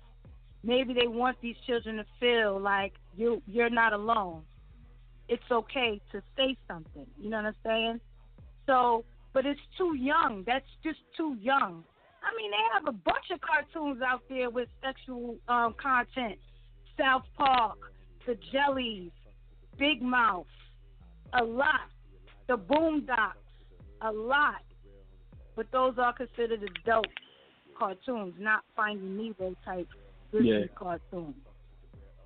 [0.64, 4.42] Maybe they want these children to feel like you you're not alone.
[5.28, 7.06] It's okay to say something.
[7.18, 8.00] You know what I'm saying?
[8.66, 10.44] So, but it's too young.
[10.46, 11.84] That's just too young.
[12.22, 16.38] I mean, they have a bunch of cartoons out there with sexual um, content.
[16.98, 17.78] South Park,
[18.26, 19.10] The Jellies,
[19.78, 20.46] Big Mouth,
[21.32, 21.88] a lot.
[22.46, 23.41] The Boondocks,
[24.02, 24.62] a lot.
[25.56, 27.06] But those are considered adult
[27.76, 29.88] cartoons, not Finding Nemo type
[30.32, 30.66] Disney Yeah.
[30.74, 31.36] cartoons.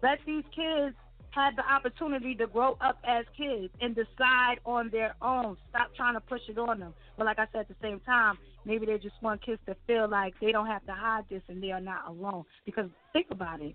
[0.03, 0.97] Let these kids
[1.31, 5.57] have the opportunity to grow up as kids and decide on their own.
[5.69, 6.95] Stop trying to push it on them.
[7.17, 10.09] But like I said, at the same time, maybe they just want kids to feel
[10.09, 12.45] like they don't have to hide this and they are not alone.
[12.65, 13.75] Because think about it.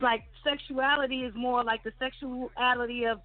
[0.00, 3.20] Like sexuality is more like the sexuality of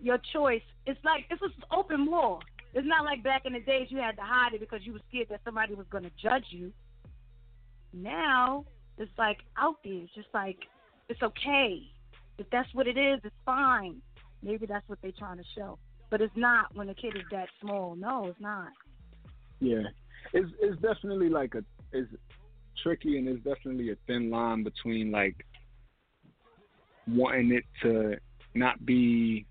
[0.00, 0.62] your choice.
[0.86, 2.40] It's like it's an open law.
[2.72, 5.00] It's not like back in the days you had to hide it because you were
[5.08, 6.72] scared that somebody was going to judge you.
[7.92, 8.64] Now
[8.98, 9.94] it's like out there.
[9.94, 10.58] It's just like
[11.08, 11.82] it's okay.
[12.38, 14.00] If that's what it is, it's fine.
[14.42, 15.78] Maybe that's what they're trying to show.
[16.10, 17.96] But it's not when the kid is that small.
[17.96, 18.68] No, it's not.
[19.60, 19.82] Yeah,
[20.32, 22.10] it's it's definitely like a it's
[22.82, 25.44] tricky and it's definitely a thin line between like
[27.08, 28.16] wanting it to
[28.54, 29.44] not be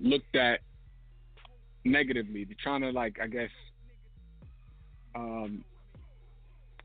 [0.00, 0.60] looked at
[1.84, 2.44] negatively.
[2.44, 3.50] They're trying to like I guess
[5.14, 5.64] um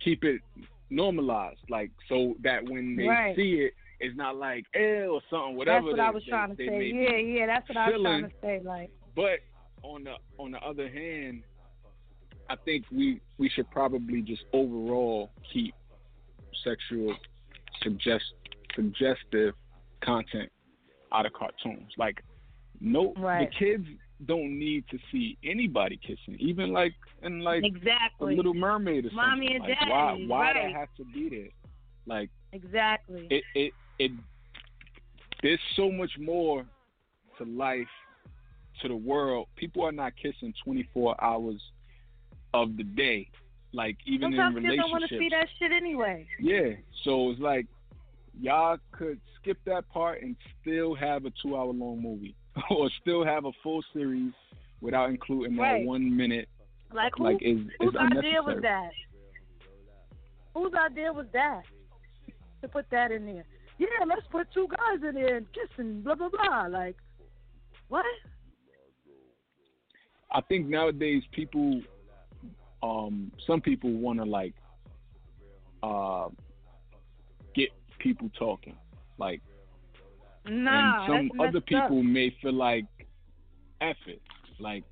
[0.04, 0.41] keep it
[0.89, 3.36] normalized, like so that when they Right.
[3.36, 5.88] see it, it's not like eh or something, whatever.
[5.88, 6.91] that's what they, I was they- trying to say.
[6.93, 8.62] Yeah, yeah, that's what I was trying to say.
[8.64, 9.39] Like, but
[9.84, 11.43] on the on the other hand,
[12.50, 15.74] I think we we should probably just overall keep
[16.64, 17.16] sexual
[17.84, 18.24] suggest
[18.76, 19.54] suggestive
[20.04, 20.52] content
[21.12, 21.91] out of cartoons.
[21.98, 22.22] Like
[22.82, 23.50] no Right.
[23.50, 23.88] the kids
[24.26, 26.38] don't need to see anybody kissing.
[26.39, 29.18] Even like in like a exactly, little mermaid or something.
[29.18, 30.53] Mommy and like, why Daddy, why right.
[30.53, 31.49] that has to be there?
[32.05, 33.28] Like exactly.
[33.30, 34.11] it it it
[35.41, 36.66] there's so much more
[37.38, 37.88] to life
[38.82, 41.61] to the world people are not kissing 24 hours
[42.53, 43.30] of the day
[43.74, 46.28] like even Sometimes in kids don't want to see that shit anyway.
[46.39, 46.72] yeah
[47.03, 47.68] so it's like
[48.39, 52.36] y'all could skip that part and still have a two hour long movie
[52.70, 54.34] or still have a full series
[54.82, 55.80] without including Right.
[55.80, 56.47] that one minute
[56.93, 58.91] Like, who, like is whose is idea was that?
[60.53, 61.64] Whose idea was that
[62.62, 63.45] to put that in there?
[63.78, 66.68] Yeah, let's put two guys in there and kissing, blah blah blah.
[66.70, 66.95] Like,
[67.89, 68.06] what?
[70.32, 71.82] I think nowadays people,
[72.82, 74.53] um, some people want to like,
[75.84, 76.30] uh,
[77.53, 78.76] get people talking,
[79.18, 79.41] like,
[80.48, 82.06] Nah, and some other people Up.
[82.06, 82.86] may feel like,
[83.82, 84.22] F it,
[84.60, 84.84] like,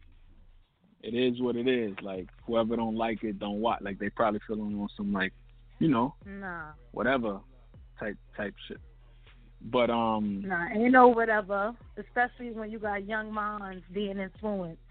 [1.01, 1.93] it is what it is.
[2.01, 3.82] Like, whoever don't like it, don't watch.
[3.82, 5.34] Like, they probably feeling on some like,
[5.80, 7.39] you know, Nah, whatever
[7.99, 8.78] type type shit.
[9.66, 11.74] But um, nah, ain't no whatever.
[11.97, 14.82] Especially when you got young minds being influenced.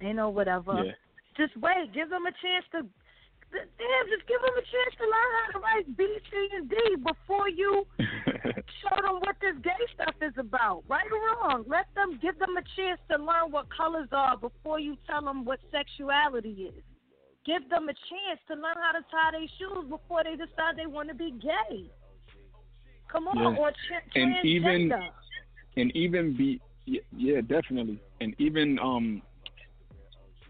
[0.00, 0.82] Ain't no whatever.
[0.84, 0.92] yeah,
[1.36, 1.92] Just wait.
[1.92, 2.86] Give them a chance to.
[3.52, 6.76] Damn, just give them a chance to learn how to write B, C, and D
[7.02, 11.64] before you show them what this gay stuff is about, right or wrong.
[11.66, 15.44] Let them give them a chance to learn what colors are before you tell them
[15.44, 16.82] what sexuality is.
[17.46, 20.86] give them a chance to learn how to tie their shoes before they decide they
[20.86, 21.90] want to be gay.
[23.10, 23.58] Come on, Yeah.
[23.60, 24.92] or tra- And even-
[25.76, 26.60] and even be
[27.16, 29.22] yeah definitely and even um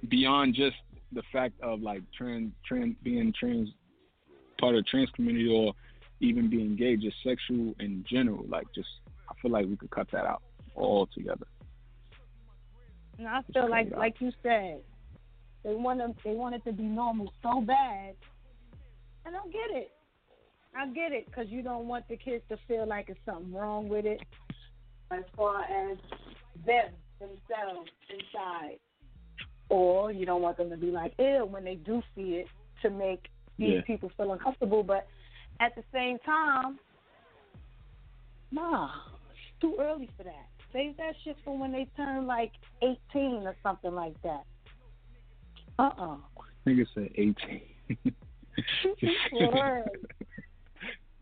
[0.09, 0.77] beyond just
[1.13, 3.69] the fact of like trans trans being trans
[4.61, 5.73] part of the trans community or
[6.21, 8.89] even being gay just sexual in general like just
[9.29, 10.43] i feel like we could cut that out
[10.77, 11.47] altogether
[13.19, 14.81] And I feel like, like you said,
[15.63, 18.15] they want them, they want it to be normal so bad.
[19.27, 19.91] And I get it.
[20.75, 23.89] I get it because you don't want the kids to feel like it's something wrong
[23.89, 24.23] with it,
[25.11, 25.99] as far as
[26.65, 28.79] them themselves inside,
[29.71, 32.47] or you don't want them to be like ill when they do see it
[32.83, 33.81] to make these Yeah.
[33.83, 34.83] people feel uncomfortable.
[34.83, 35.07] But
[35.61, 36.79] at the same time,
[38.51, 38.91] nah,
[39.31, 40.49] it's too early for that.
[40.73, 42.53] Save that shit for when they turn like
[42.83, 44.45] 18 or something like that.
[45.79, 46.17] Uh uh
[46.67, 47.63] nigga said 18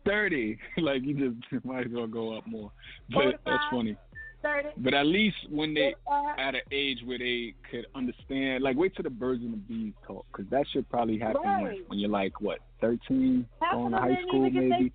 [0.04, 2.72] 30 like you just might as well go up more
[3.10, 3.96] but that's funny
[4.42, 4.68] 30.
[4.78, 5.94] but at least when they
[6.38, 8.62] at an age where they could understand.
[8.62, 11.64] Like, wait till the birds and the bees talk, because that should probably happen when,
[11.64, 11.88] Right.
[11.88, 14.92] when you're like what, 13, Half going to high school, even maybe.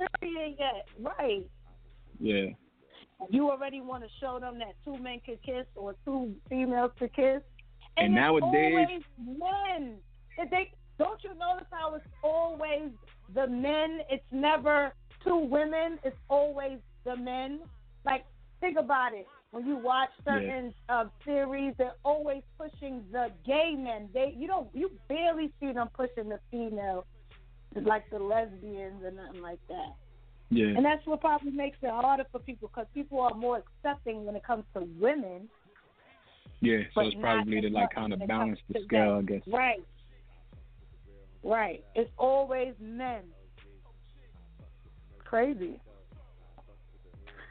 [0.59, 0.87] yet.
[0.99, 1.45] Right.
[2.19, 2.45] Yeah,
[3.29, 7.13] You already want to show them that two men could kiss or two females could
[7.13, 7.41] kiss.
[7.97, 9.97] And it's nowadays- men.
[10.37, 12.91] If they don't you notice how it's always
[13.33, 14.01] the men?
[14.09, 15.99] It's never two women.
[16.03, 17.59] It's always the men.
[18.05, 18.25] Like
[18.59, 19.27] think about it.
[19.53, 24.09] When you watch certain uh, series, they're always pushing the gay men.
[24.11, 27.05] They you don't you barely see them pushing the female,
[27.75, 29.93] like the lesbians or nothing like that.
[30.49, 34.25] yeah, And that's what probably makes it harder for people because people are more accepting
[34.25, 35.47] when it comes to women.
[36.61, 36.79] yeah.
[36.95, 39.41] So it's probably to like kind of balance the scale, I guess.
[39.45, 39.83] Right.
[41.43, 41.83] Right.
[41.93, 43.21] It's always men.
[45.23, 45.79] Crazy.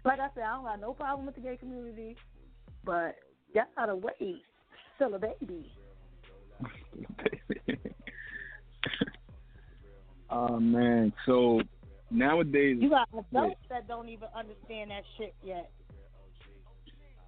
[0.04, 2.16] Like I said, I don't got no problem with the gay community,
[2.84, 3.16] but
[3.54, 4.42] y'all gotta wait.
[4.96, 5.70] Still a baby.
[10.30, 11.60] oh man, so
[12.10, 15.70] nowadays, You got adults that don't even understand that shit yet.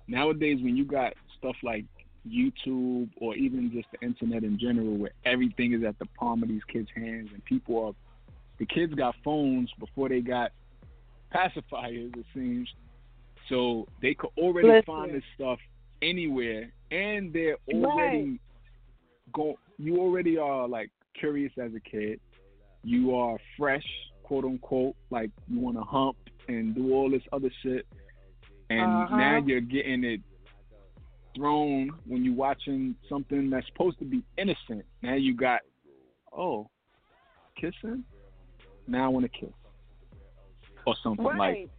[0.09, 1.85] nowadays when you got stuff like
[2.29, 6.49] YouTube or even just the internet in general, where everything is at the palm of
[6.49, 7.93] these kids' hands, and people are,
[8.59, 10.53] the kids got phones before they got
[11.35, 12.69] pacifiers, it seems.
[13.49, 14.83] So they could already Listen.
[14.87, 15.59] find this stuff
[16.03, 18.39] anywhere, and they're already
[19.33, 19.55] go.
[19.79, 22.21] You already are like curious as a kid.
[22.83, 23.85] You are fresh,
[24.23, 26.17] quote unquote, like you want to hump
[26.49, 27.87] and do all this other shit,
[28.71, 29.17] and Uh-huh.
[29.17, 30.21] now you're getting it
[31.35, 34.85] thrown when you're watching something that's supposed to be innocent.
[35.03, 35.61] Now you got,
[36.33, 36.71] oh,
[37.57, 38.05] kissing.
[38.87, 39.55] Now I want to kiss,
[40.87, 41.71] or something like Right.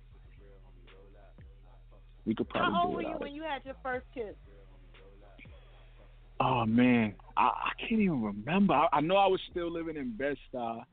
[2.25, 3.35] we could probably How old were you when it.
[3.35, 4.35] you had your first kiss?
[6.39, 8.73] Oh man, I, I can't even remember.
[8.73, 10.83] I, I know I was still living in Bed Stuy.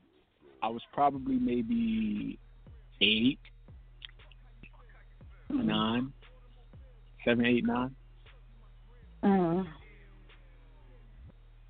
[0.61, 2.39] I was probably maybe
[3.01, 3.39] eight,
[5.49, 6.13] nine,
[7.25, 7.93] seven, eight, nine.
[9.21, 9.67] Mm.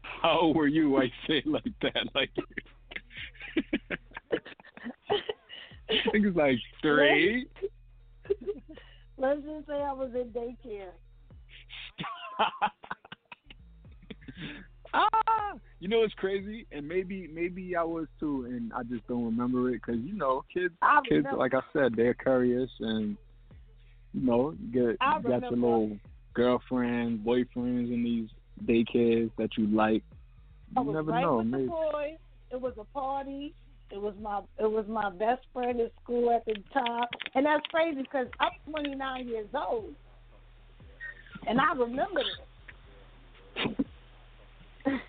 [0.02, 0.98] How old were you?
[0.98, 2.30] I say like that, like.
[5.94, 7.48] I think it's like three.
[9.18, 10.92] Let's just say I was in daycare.
[14.94, 19.26] ah, you know it's crazy, and maybe maybe I was too, and I just don't
[19.26, 21.38] remember it because you know kids, I kids remember.
[21.40, 23.16] like I said, they're curious, and
[24.14, 25.98] you know you get I you got your little
[26.34, 28.30] girlfriends, boyfriends in these
[28.66, 30.04] daycares that you like.
[30.76, 31.66] I You was never right know, maybe.
[31.66, 32.18] the boys.
[32.52, 33.54] It was a party.
[33.94, 37.64] It was my it was my best friend at school at the time, and that's
[37.68, 39.94] crazy because I'm 29 years old,
[41.48, 42.26] and I remember it.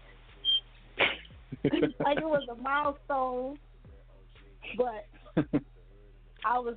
[1.64, 3.56] like it was a milestone,
[4.76, 5.06] but
[6.44, 6.74] I was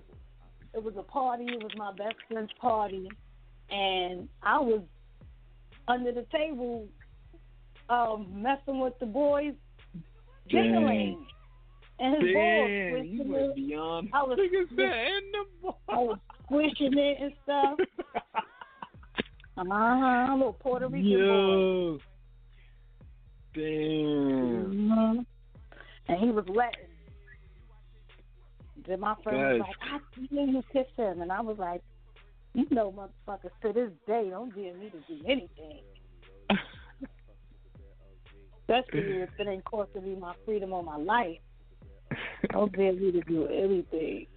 [0.73, 1.47] it was a party.
[1.49, 3.09] It was my best friend's party,
[3.69, 4.81] and I was
[5.89, 6.87] under the table
[7.89, 9.55] um messing with the boys
[10.49, 11.25] giggling.
[11.99, 14.09] And his Damn, balls you went beyond.
[14.13, 15.33] I was- Nigga said, and
[15.63, 17.79] the I was squishing it and stuff.
[19.59, 20.35] Uh huh.
[20.35, 21.17] Little Puerto Rican boy.
[21.17, 21.99] Yo.
[23.55, 24.65] Damn.
[24.71, 25.19] hmm
[26.07, 26.85] And he was letting.
[28.87, 31.23] Then my friend was That's- like, I seen you kiss him.
[31.23, 31.81] And I was like,
[32.53, 35.81] you know, motherfuckers, to this day, don't dare me to do anything.
[38.69, 41.39] Especially if it ain't costing me my freedom or my life.
[42.51, 44.27] Don't dare me to do anything.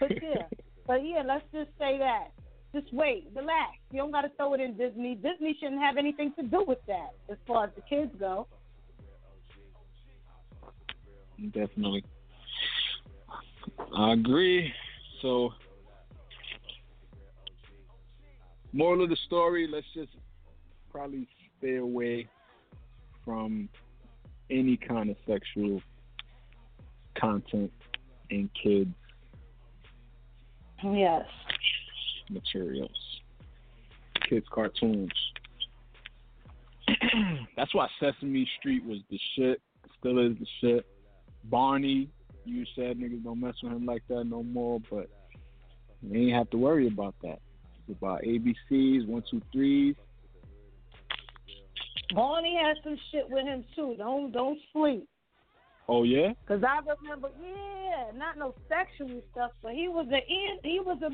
[0.00, 0.46] But yeah,
[0.86, 2.28] but yeah, let's just say that.
[2.72, 3.72] Just wait, relax.
[3.92, 5.14] You don't got to throw it in Disney.
[5.14, 8.46] Disney shouldn't have anything to do with that as far as the kids go.
[11.52, 12.04] Definitely.
[13.96, 14.72] I agree.
[15.22, 15.50] So,
[18.72, 20.12] moral of the story: let's just
[20.90, 21.28] probably
[21.58, 22.28] stay away
[23.24, 23.68] from
[24.50, 25.80] any kind of sexual
[27.18, 27.72] content
[28.30, 28.90] and kids
[30.82, 31.24] Yes.
[32.28, 32.90] materials,
[34.28, 35.12] kids cartoons.
[37.56, 39.60] That's why Sesame Street was the shit.
[39.98, 40.86] Still is the shit.
[41.44, 42.10] Barney,
[42.44, 45.08] you said niggas don't mess with him like that no more, but
[46.02, 47.38] you ain't have to worry about that.
[47.88, 49.94] It's about ABCs, one, two, threes.
[52.14, 53.94] Barney has some shit with him too.
[53.96, 55.08] Don't don't sleep.
[55.88, 56.32] Oh yeah?
[56.48, 60.98] Cause I remember, yeah, not no sexual stuff, but he was a an- he was
[61.02, 61.12] a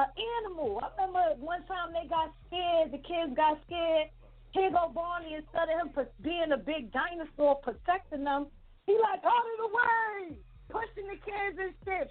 [0.00, 0.04] a
[0.42, 0.80] animal.
[0.82, 2.90] I remember one time they got scared.
[2.92, 4.08] The kids got scared.
[4.52, 8.46] Here go Barney instead of him pr- being a big dinosaur protecting them,
[8.86, 10.38] he like out of the way,
[10.70, 12.10] pushing the kids and shit,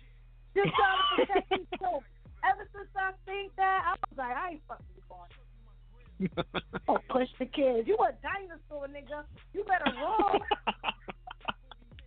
[0.55, 2.03] just trying to protect himself.
[2.43, 5.35] Ever since I think that, I was like, I ain't fucking with Barney.
[6.89, 7.87] Oh, push the kids.
[7.87, 9.23] You a dinosaur, nigga.
[9.53, 10.39] You better run.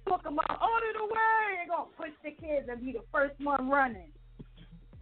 [0.09, 3.05] Talk about oh, out of the way and gonna push the kids and be the
[3.13, 4.13] first one running.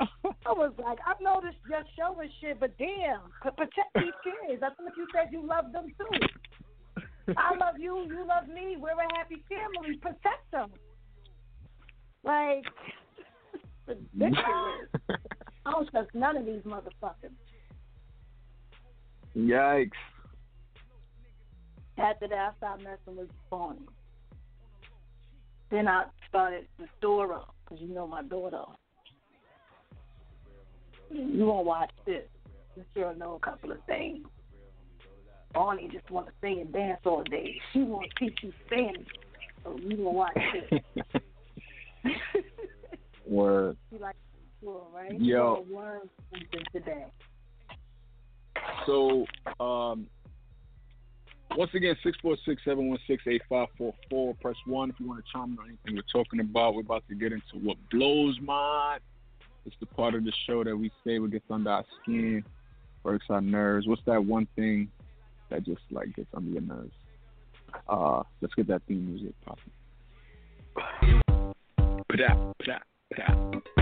[0.00, 4.62] I was like, I know this just show and shit, but damn, protect these kids.
[4.62, 7.32] I thought you said you love them too.
[7.36, 8.76] I love you, you love me.
[8.78, 9.96] We're a happy family.
[9.96, 10.70] Protect them.
[12.22, 12.64] Like,
[13.86, 15.20] ridiculous.
[15.66, 17.32] I don't trust none of these motherfuckers.
[19.36, 19.90] Yikes.
[21.96, 23.80] After that, I stopped messing with Barney.
[25.74, 28.62] Then I started the store up because you know my daughter.
[31.10, 32.22] You won't watch this.
[32.76, 34.24] You sure know a couple of things.
[35.52, 37.56] Barney just want to sing and dance all day.
[37.72, 39.08] She want to teach you Spanish,
[39.64, 40.38] so you gonna watch
[40.70, 41.24] this.
[43.26, 43.76] Word.
[43.90, 44.14] you like
[44.60, 45.10] school, right?
[45.10, 45.18] Yo.
[45.18, 46.00] You gonna learn
[46.30, 47.06] something today.
[48.86, 49.26] So,
[49.58, 50.06] um,
[53.48, 54.34] five four four.
[54.40, 56.74] Press one if you want to chime in on anything we're talking about.
[56.74, 59.00] We're about to get into what blows my mind.
[59.66, 62.44] It's the part of the show that we say what gets under our skin,
[63.02, 63.86] works our nerves.
[63.86, 64.90] What's that one thing
[65.50, 66.92] that just like gets under your nerves?
[67.88, 69.72] Uh, let's get that theme music popping.
[72.10, 72.78] Pda, pda,
[73.12, 73.14] pda.
[73.16, 73.73] Tell you what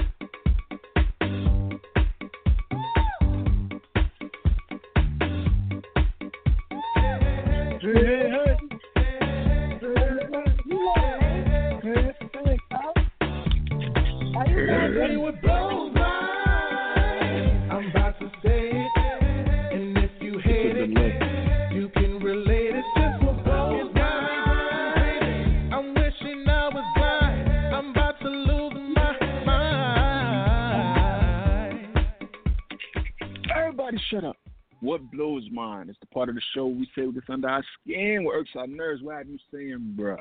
[36.33, 39.03] of the show we say what gets under our skin, what irks our nerves.
[39.03, 40.19] What have you saying, bruh?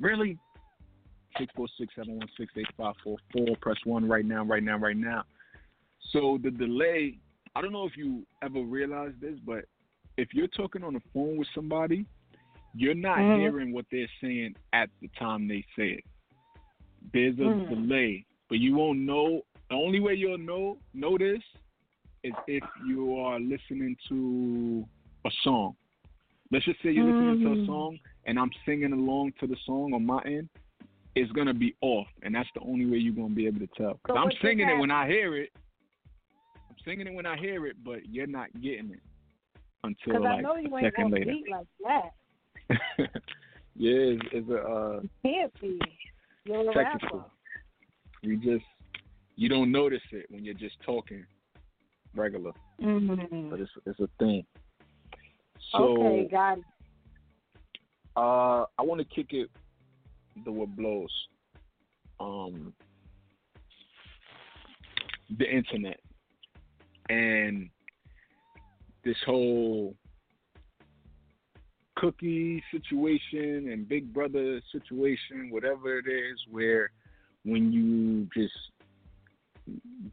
[0.00, 0.38] Really?
[1.38, 3.60] 646-716-8544.
[3.60, 5.24] Press 1 right now, right now, right now.
[6.12, 7.18] So the delay,
[7.54, 9.64] I don't know if you ever realized this, but
[10.16, 12.06] if you're talking on the phone with somebody,
[12.74, 13.34] you're not Mhm.
[13.34, 16.04] hearing what they're saying at the time they say it.
[17.12, 17.68] There's a Mhm.
[17.68, 19.44] delay, but you won't know.
[19.70, 21.42] The only way you'll know know this
[22.22, 24.86] is if you are listening to
[25.24, 25.76] a song.
[26.50, 27.66] Let's just say you're listening to a Mhm.
[27.66, 30.48] song and I'm singing along to the song on my end.
[31.16, 33.94] It's gonna be off, and that's the only way you're gonna be able to tell.
[34.02, 35.50] 'Cause I'm singing it when I hear it.
[36.68, 39.00] I'm singing it when I hear it, but you're not getting it
[39.84, 41.30] until Because I know you a ain't second later.
[41.32, 42.10] beat like that.
[43.76, 45.80] yeah, it's, it's a uh, Can't be.
[46.46, 47.18] You're a technical.
[47.18, 47.30] rapper.
[48.22, 48.64] You just
[49.36, 51.24] you don't notice it when you're just talking
[52.14, 53.50] regular, Mm-hmm.
[53.50, 54.44] but it's it's a thing.
[55.72, 56.64] So okay, got it.
[58.16, 59.48] uh, I want to kick it
[60.44, 61.10] the what blows.
[62.20, 62.72] Um,
[65.38, 65.98] the internet
[67.08, 67.68] and
[69.04, 69.94] this whole
[71.96, 76.90] cookie situation and Big Brother situation, whatever it is, where
[77.44, 78.54] when you just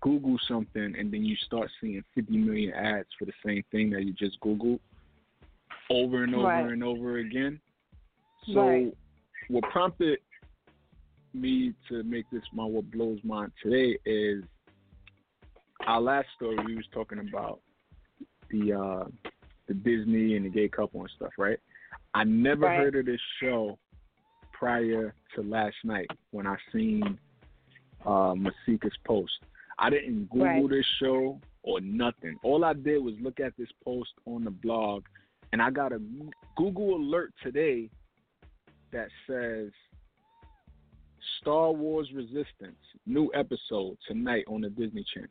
[0.01, 4.03] Google something and then you start seeing 50 million ads for the same thing that
[4.03, 4.79] you just Googled,
[5.89, 6.71] over and over Right.
[6.71, 7.59] and over again.
[8.53, 8.97] So Right.
[9.49, 10.19] What prompted
[11.33, 14.43] me to make this my what blows mine today is
[15.87, 17.59] our last story we was talking about
[18.49, 19.05] the uh
[19.67, 21.57] the Disney and the gay couple and stuff, right?
[22.13, 22.77] I never Right.
[22.77, 23.77] heard of this show
[24.51, 27.17] prior to last night when I seen
[28.05, 29.31] uh Masika's post.
[29.79, 30.69] I didn't Google Right.
[30.69, 32.37] this show or nothing.
[32.43, 35.05] All I did was look at this post on the blog
[35.53, 36.01] and I got a
[36.57, 37.89] Google alert today
[38.91, 39.71] that says
[41.39, 45.29] Star Wars Resistance, new episode tonight on the Disney Channel.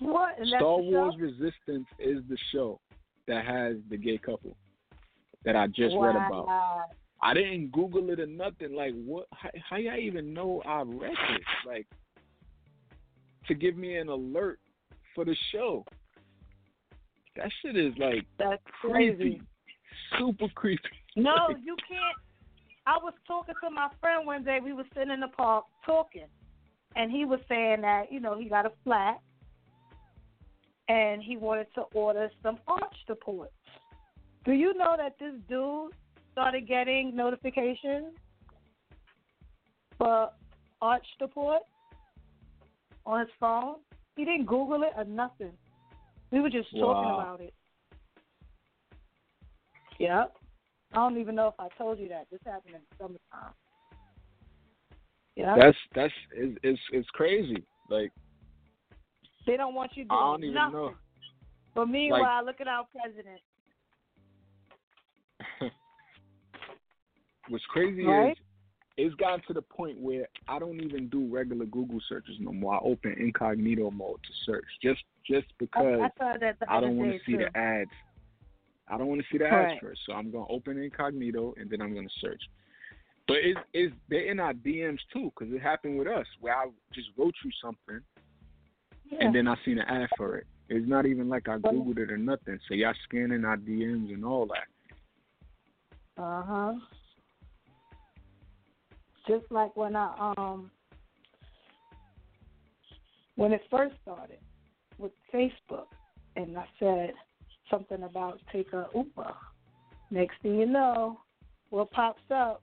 [0.00, 0.34] What?
[0.46, 0.78] Star?
[0.78, 2.80] Wars Resistance is the show
[3.28, 4.56] that has the gay couple
[5.44, 6.46] that I just read about.
[7.22, 8.74] I didn't Google it or nothing.
[8.74, 9.26] Like, what?
[9.32, 11.44] How, how y'all even know I read this?
[11.66, 11.86] Like,
[13.46, 14.58] to give me an alert
[15.14, 15.84] for the show.
[17.36, 19.42] That shit is like That's creepy, crazy.
[20.18, 20.82] super creepy.
[21.16, 21.34] No,
[21.64, 22.16] you can't.
[22.90, 24.58] I was talking to my friend one day.
[24.62, 26.26] We were sitting in the park talking,
[26.96, 29.20] and he was saying that you know he got a flat,
[30.88, 33.52] and he wanted to order some arch supports.
[34.44, 35.92] Do you know that this dude
[36.32, 38.12] started getting notifications
[39.96, 40.30] for
[40.82, 41.62] arch support
[43.06, 43.76] on his phone?
[44.16, 45.52] He didn't Google it or nothing.
[46.32, 47.20] We were just talking Wow.
[47.20, 47.54] about it.
[50.00, 50.39] Yep.
[50.92, 52.26] I don't even know if I told you that.
[52.30, 53.54] This happened in the summertime.
[55.36, 55.56] Yeah.
[55.58, 57.64] That's that's it's it's, it's crazy.
[57.88, 58.12] Like
[59.46, 60.72] they don't want you doing I don't even nothing.
[60.72, 60.94] know.
[61.74, 63.40] But meanwhile, look at our president.
[67.48, 68.32] What's crazy Right?
[68.32, 68.36] is
[68.96, 72.74] it's gotten to the point where I don't even do regular Google searches no more.
[72.74, 77.18] I open incognito mode to search just just because I that I don't want to
[77.24, 77.44] see too.
[77.44, 77.90] the ads.
[78.90, 81.80] I don't want to see the ads first, so I'm gonna open incognito and then
[81.80, 82.42] I'm gonna search.
[83.28, 86.66] But it's it's they're in our DMs too, because it happened with us where I
[86.92, 88.00] just wrote you something
[89.10, 89.26] Yeah.
[89.26, 90.46] and then I seen an ad for it.
[90.68, 92.58] It's not even like I googled it or nothing.
[92.68, 94.68] So y'all scanning our DMs and all that.
[96.22, 96.74] Uh huh.
[99.28, 100.70] Just like when I um
[103.36, 104.38] when it first started
[104.98, 105.86] with Facebook,
[106.36, 107.12] and I said
[107.70, 109.32] something about take a Uber.
[110.10, 111.20] Next thing you know,
[111.70, 112.62] what pops up?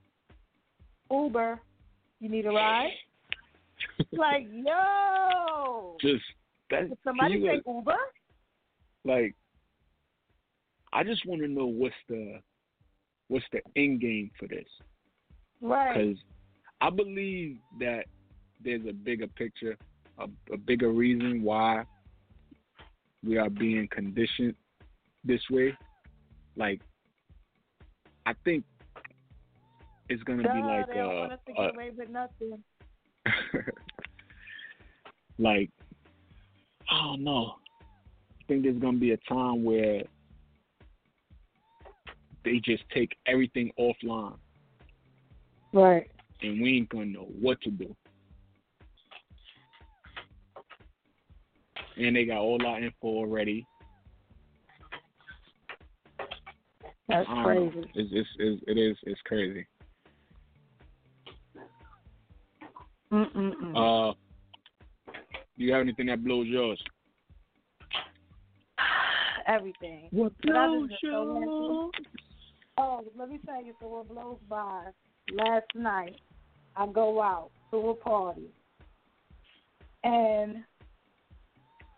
[1.10, 1.60] Uber.
[2.20, 2.90] You need a ride?
[4.12, 6.22] like yo, Just
[6.70, 6.88] that.
[6.88, 7.96] did somebody take Uber?
[9.04, 9.34] like
[10.92, 12.40] I just want to know what's the
[13.28, 14.66] what's the end game for this
[15.60, 15.94] Right.
[15.94, 16.16] because
[16.80, 18.04] I believe that
[18.64, 19.76] there's a bigger picture,
[20.18, 21.84] a, a bigger reason why
[23.24, 24.54] we are being conditioned
[25.28, 25.76] this way.
[26.56, 26.80] Like
[28.26, 28.64] I think
[30.08, 32.58] it's gonna be like they uh, us to uh, get away with nothing.
[35.38, 35.70] like
[36.90, 37.54] I don't know.
[37.80, 40.02] I think there's gonna be a time where
[42.44, 44.36] they just take everything offline
[45.72, 46.10] Right.
[46.40, 47.94] and we ain't gonna know what to do.
[51.98, 53.66] And they got all our info already.
[57.08, 57.90] That's I crazy.
[57.94, 59.66] It's, it's, it's it is it's crazy.
[63.10, 64.10] Mm-mm-mm.
[64.10, 64.14] Uh,
[65.56, 66.80] do you have anything that blows yours?
[69.46, 70.08] Everything.
[70.10, 71.02] What But I just
[72.80, 74.84] Oh, let me tell you, so what blows by.
[75.32, 76.14] Last night,
[76.76, 78.46] I go out to a party,
[80.04, 80.62] and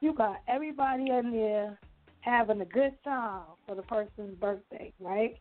[0.00, 1.78] you got everybody in there
[2.20, 5.36] having a good time for the person's birthday, right?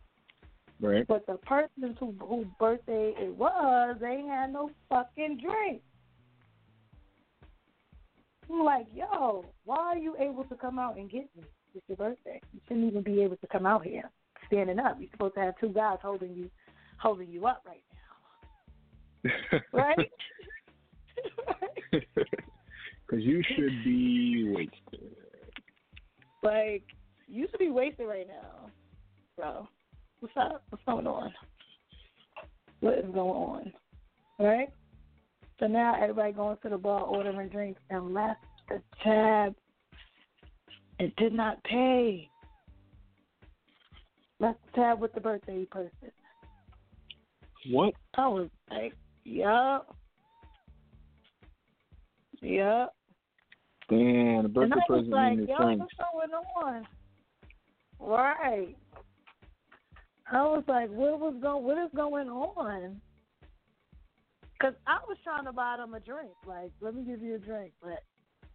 [0.80, 1.06] Right.
[1.06, 5.82] But the person who whose birthday it was, they had no fucking drink.
[8.50, 11.44] I'm like, yo, why are you able to come out and get me?
[11.74, 12.40] It's your birthday.
[12.52, 14.10] You shouldn't even be able to come out here
[14.46, 14.96] standing up.
[14.98, 16.50] You're supposed to have two guys holding you,
[16.98, 17.82] holding you up right
[19.24, 20.10] now, right?
[23.10, 25.16] Because you should be wasted.
[26.42, 26.84] Like,
[27.28, 28.70] you should be wasted right now.
[29.36, 29.68] So,
[30.20, 30.62] what's up?
[30.70, 31.32] What's going on?
[32.80, 33.72] What is going on?
[34.38, 34.68] Right?
[35.58, 39.54] So now everybody going to the bar ordering drinks and left the tab
[40.98, 42.28] and did not pay.
[44.38, 45.90] Left the tab with the birthday person.
[47.70, 47.92] What?
[48.14, 48.94] I was like,
[49.24, 49.94] yup.
[52.40, 52.94] Yup.
[53.90, 55.80] Damn, the birthday I was present like, yo, friends.
[55.80, 56.86] what's?
[57.98, 58.76] Right.
[60.32, 61.64] I was like, what was going?
[61.64, 63.00] What is going on?
[64.52, 66.30] Because I was trying to buy them a drink.
[66.46, 68.04] Like, let me give you a drink, but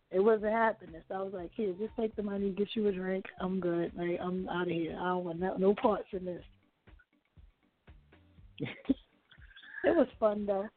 [0.09, 1.01] it wasn't happening.
[1.09, 3.25] So I was like, here, just take the money, get you a drink.
[3.41, 3.91] I'm good.
[3.97, 4.97] Like, I'm out of here.
[4.97, 6.43] I don't want no, no parts in this.
[8.59, 8.69] it
[9.83, 10.69] was fun though.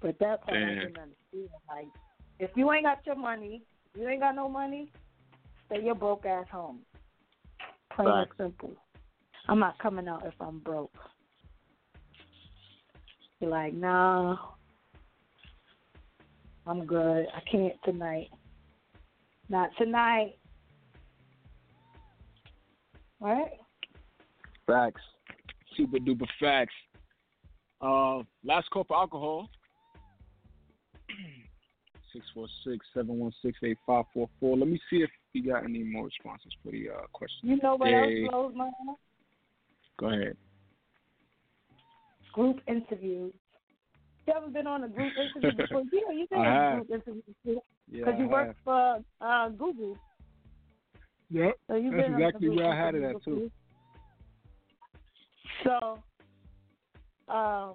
[0.00, 1.48] But that part I didn't understand.
[1.68, 1.86] Like,
[2.42, 3.62] if you ain't got your money,
[3.94, 4.90] you ain't got no money,
[5.66, 6.80] stay your broke ass home.
[7.94, 8.72] Plain and simple.
[9.48, 10.92] I'm not coming out if I'm broke.
[13.38, 14.36] You be like, nah,
[16.66, 17.26] I'm good.
[17.34, 18.28] I can't tonight.
[19.48, 20.36] Not tonight.
[23.20, 23.52] Right?
[24.66, 25.00] Facts.
[25.76, 26.74] Super duper facts.
[27.80, 29.48] Uh, last call for alcohol.
[32.96, 34.28] 646-716-8544.
[34.42, 37.48] Let me see if we got any more responses for the uh, question.
[37.48, 38.98] You know what else blows my mind?
[39.98, 40.36] Go ahead.
[42.32, 43.32] Group interviews.
[44.26, 45.82] You ever been on a group interview before?
[45.92, 47.62] Yeah, you've been I on a group interview before.
[47.90, 49.96] Yeah, Because you work for uh, Google.
[51.30, 51.54] Yep.
[51.66, 53.50] So you've That's been exactly where I had it at, too.
[55.64, 55.98] So,
[57.32, 57.74] um,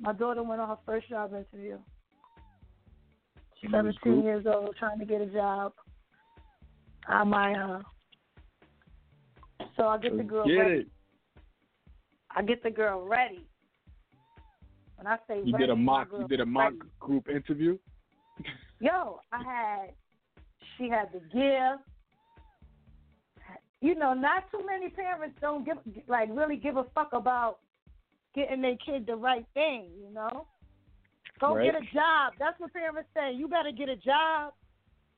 [0.00, 1.78] my daughter went on her first job interview.
[3.70, 5.72] 17 years old, trying to get a job.
[7.08, 7.82] I mind her.
[9.76, 10.80] So I get the girl get ready.
[10.80, 10.86] it.
[12.34, 13.46] I get the girl ready.
[14.96, 16.08] When I say You ready, did a mock.
[16.18, 16.90] You did a mock ready.
[17.00, 17.78] group interview.
[18.80, 19.90] Yo, I had,
[20.76, 21.78] she had the gear.
[23.80, 25.76] You know, not too many parents don't give,
[26.08, 27.58] like, really give a fuck about
[28.34, 29.90] getting their kid the right thing.
[30.00, 30.46] You know,
[31.48, 31.72] go Right.
[31.72, 32.34] get a job.
[32.38, 33.32] That's what parents say.
[33.32, 34.54] You better get a job.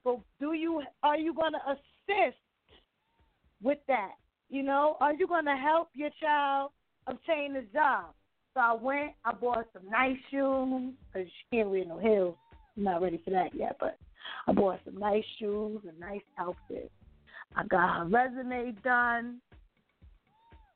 [0.05, 0.83] But do you?
[1.03, 2.39] Are you going to assist
[3.63, 4.13] with that?
[4.49, 6.71] You know, are you going to help your child
[7.07, 8.15] obtain a job?
[8.55, 9.13] So I went.
[9.25, 12.37] I bought some nice shoes because she can't wear no heels.
[12.77, 13.99] I'm not ready for that yet, but
[14.47, 16.91] I bought some nice shoes, a nice outfit.
[17.55, 19.41] I got her resume done.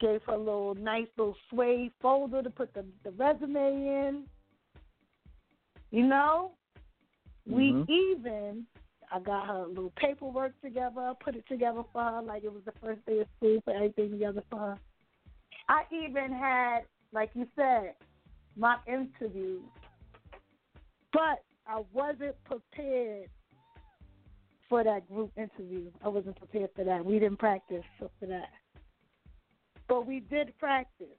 [0.01, 4.25] Gave her a little nice little suede folder to put the, the resume in.
[5.91, 6.53] You know,
[7.47, 7.89] we Mhm.
[7.89, 8.67] even.
[9.13, 12.65] I got her a little paperwork together, put it together for her like it was
[12.65, 14.79] the first day of school, put everything together for her.
[15.69, 17.97] I even had, like you said,
[18.57, 19.65] mock interviews,
[21.13, 23.29] but I wasn't prepared
[24.69, 25.91] for that group interview.
[26.05, 27.05] I wasn't prepared for that.
[27.05, 28.51] We didn't practice for that,
[29.89, 31.19] but we did practice.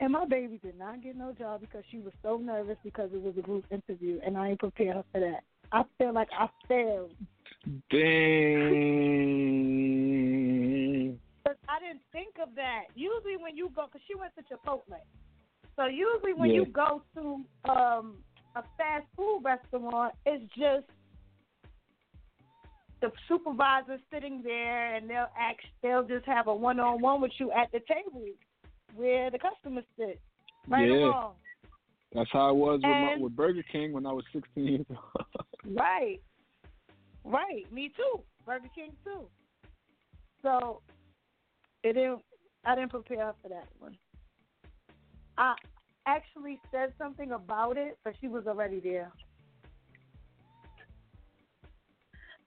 [0.00, 3.20] And my baby did not get no job because she was so nervous because it
[3.20, 5.42] was a group interview, and I ain't prepared her for that.
[5.72, 7.12] I feel like I failed
[7.90, 7.98] Dang.
[11.44, 12.84] But I didn't think of that.
[12.94, 15.00] Usually when you go, because she went to Chipotle.
[15.76, 16.60] So usually when Yeah.
[16.60, 18.22] you go to um,
[18.56, 20.86] a fast food restaurant, it's just
[23.00, 25.64] the supervisor sitting there, and they'll act.
[25.82, 28.24] They'll just have a one-on-one with you at the table
[28.94, 30.20] where the customers sit.
[30.66, 30.94] Right Yeah.
[30.94, 31.34] or wrong.
[32.12, 35.26] That's how it was with, my, with Burger King when I was 16 years old.
[35.64, 36.20] Right.
[37.24, 37.70] Right.
[37.70, 38.22] Me too.
[38.46, 39.26] Burger King too.
[40.42, 40.80] So
[41.82, 42.22] it didn't
[42.64, 43.96] I didn't prepare for that one.
[45.36, 45.54] I
[46.06, 49.12] actually said something about it, but she was already there.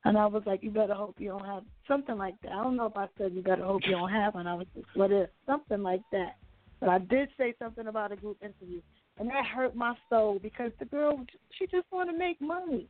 [0.03, 2.51] And I was like, You better hope you don't have something like that.
[2.51, 4.47] I don't know if I said you better hope you don't have one.
[4.47, 6.37] I was just what if something like that.
[6.79, 8.81] But I did say something about a group interview.
[9.19, 11.23] And that hurt my soul because the girl
[11.57, 12.87] she just wanna make money.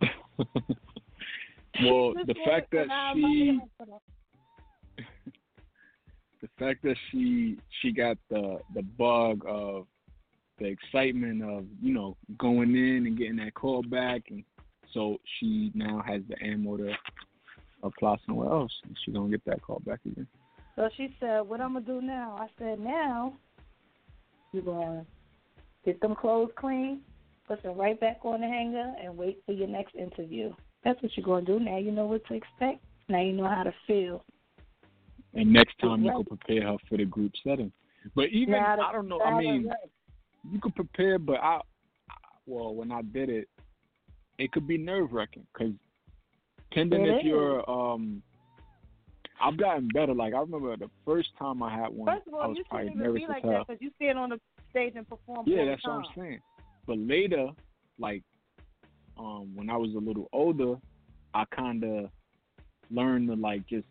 [0.00, 3.98] well, the fact that she money for them.
[6.40, 9.86] the fact that she she got the the bug of
[10.58, 14.44] the excitement of you know going in and getting that call back and
[14.92, 16.92] so she now has the ammo to
[17.82, 20.26] apply somewhere else and she gonna get that call back again
[20.76, 22.36] So she said, What I'm gonna do now?
[22.38, 23.34] I said, Now
[24.52, 25.04] you're gonna
[25.84, 27.00] get them clothes clean,
[27.46, 30.52] put them right back on the hanger and wait for your next interview.
[30.84, 31.58] That's what you're gonna do.
[31.60, 32.84] Now you know what to expect.
[33.08, 34.24] Now you know how to feel.
[35.34, 37.72] and next time you can prepare her for the group setting
[38.14, 39.70] but even i don't know i mean
[40.50, 41.60] you could prepare but i
[42.46, 43.48] well when i did it
[44.42, 45.72] it could be nerve wracking because
[46.70, 48.22] depending if you're um
[49.42, 50.14] I've gotten better.
[50.14, 52.64] Like I remember the first time I had one, First of I all, was you
[52.70, 54.40] probably nervous be like that because you stand on the
[54.70, 55.44] stage and perform.
[55.46, 56.40] Yeah, that's what I'm saying.
[56.86, 57.48] But later,
[57.98, 58.22] like,
[59.18, 60.76] um, when I was a little older,
[61.34, 62.10] I kind of
[62.90, 63.86] learned to like just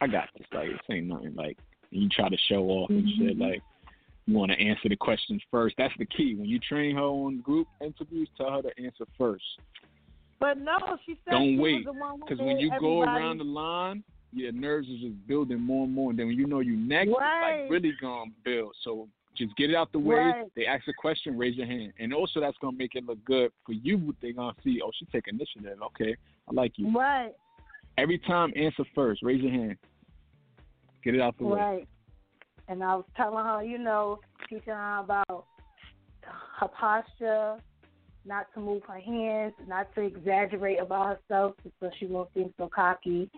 [0.00, 0.46] I got this.
[0.52, 1.34] Like this ain't nothing.
[1.36, 1.58] Like
[1.90, 3.38] you try to show off and shit.
[3.38, 3.52] Mhm.
[3.52, 3.62] Like
[4.26, 5.74] you want to answer the questions first.
[5.78, 6.34] That's the key.
[6.34, 9.44] When you train her on group interviews, tell her to answer first.
[10.38, 10.76] But no,
[11.06, 13.44] she said Don't she wait, was the one who Because when you go around the
[13.44, 16.10] line, your nerves is just building more and more.
[16.10, 18.74] And then when you know you next, it's like really gonna build.
[18.82, 20.16] So just get it out the way.
[20.16, 20.46] Right.
[20.56, 23.50] They ask a question, raise your hand, and also that's gonna make it look good
[23.64, 24.14] for you.
[24.20, 25.78] They're gonna see, oh, she take initiative.
[25.82, 26.16] Okay,
[26.48, 26.90] I like you.
[26.92, 27.32] Right,
[27.98, 29.22] Every time, answer first.
[29.22, 29.76] Raise your hand.
[31.04, 31.58] Get it out the way.
[31.58, 31.88] right.
[32.68, 35.46] And I was telling her, you know, teaching her about
[36.60, 37.56] her posture,
[38.24, 42.68] not to move her hands, not to exaggerate about herself so she won't seem so
[42.72, 43.30] cocky.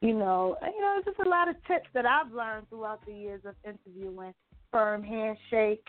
[0.00, 3.12] You know, you know, it's just a lot of tips that I've learned throughout the
[3.12, 4.32] years of interviewing.
[4.72, 5.84] Firm handshake,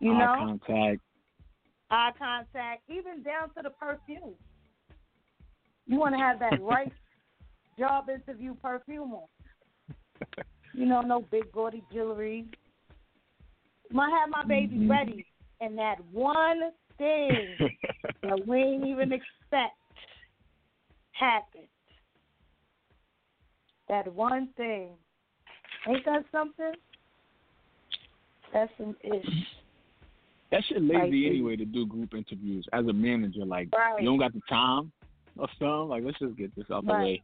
[0.00, 1.00] you Eye know, contact.
[1.90, 4.34] eye contact, even down to the perfume.
[5.86, 6.92] You want to have that right
[7.78, 9.26] job interview perfume on.
[10.74, 12.46] You know, no big gaudy jewelry.
[13.96, 14.90] I have my baby Mhm.
[14.90, 15.24] ready,
[15.60, 17.56] and that one thing
[18.22, 19.76] that we ain't even expect
[21.12, 21.68] happened.
[23.88, 24.96] That one thing.
[25.86, 26.74] Ain't that something?
[28.52, 29.46] That's some ish.
[30.50, 31.26] that shit lazy Right.
[31.26, 32.66] anyway to do group interviews.
[32.72, 34.00] As a manager, like Right.
[34.00, 34.92] you don't got the time
[35.36, 35.88] or something.
[35.88, 37.22] Like let's just get this out the way.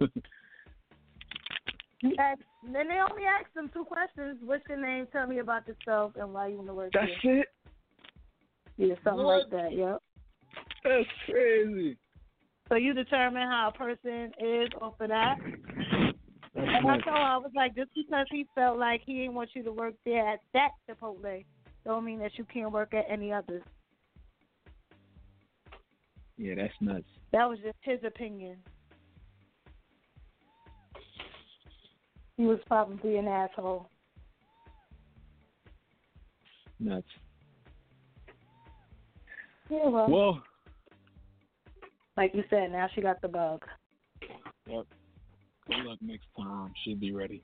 [2.00, 4.38] You ask, then they only ask them two questions.
[4.44, 5.06] What's your name?
[5.12, 7.40] Tell me about yourself and why you want to work That's here.
[7.40, 7.48] it.
[8.76, 9.50] Yeah, something What?
[9.50, 9.72] like that.
[9.76, 10.02] Yep.
[10.84, 11.96] That's crazy.
[12.68, 15.36] So you determine how a person is off of that.
[16.54, 19.34] That's And I told her, I was like, just because he felt like he didn't
[19.34, 21.44] want you to work there at that Chipotle,
[21.84, 23.62] don't mean that you can't work at any others.
[26.36, 27.06] Yeah, that's nuts.
[27.32, 28.58] That was just his opinion.
[32.38, 33.90] He was probably an asshole.
[36.78, 37.04] Nuts.
[39.68, 40.42] Yeah, well, Well,
[42.16, 43.64] like you said, now she got the bug.
[44.66, 44.86] yep.
[45.66, 46.72] Good luck next time.
[46.82, 47.42] She'll be ready.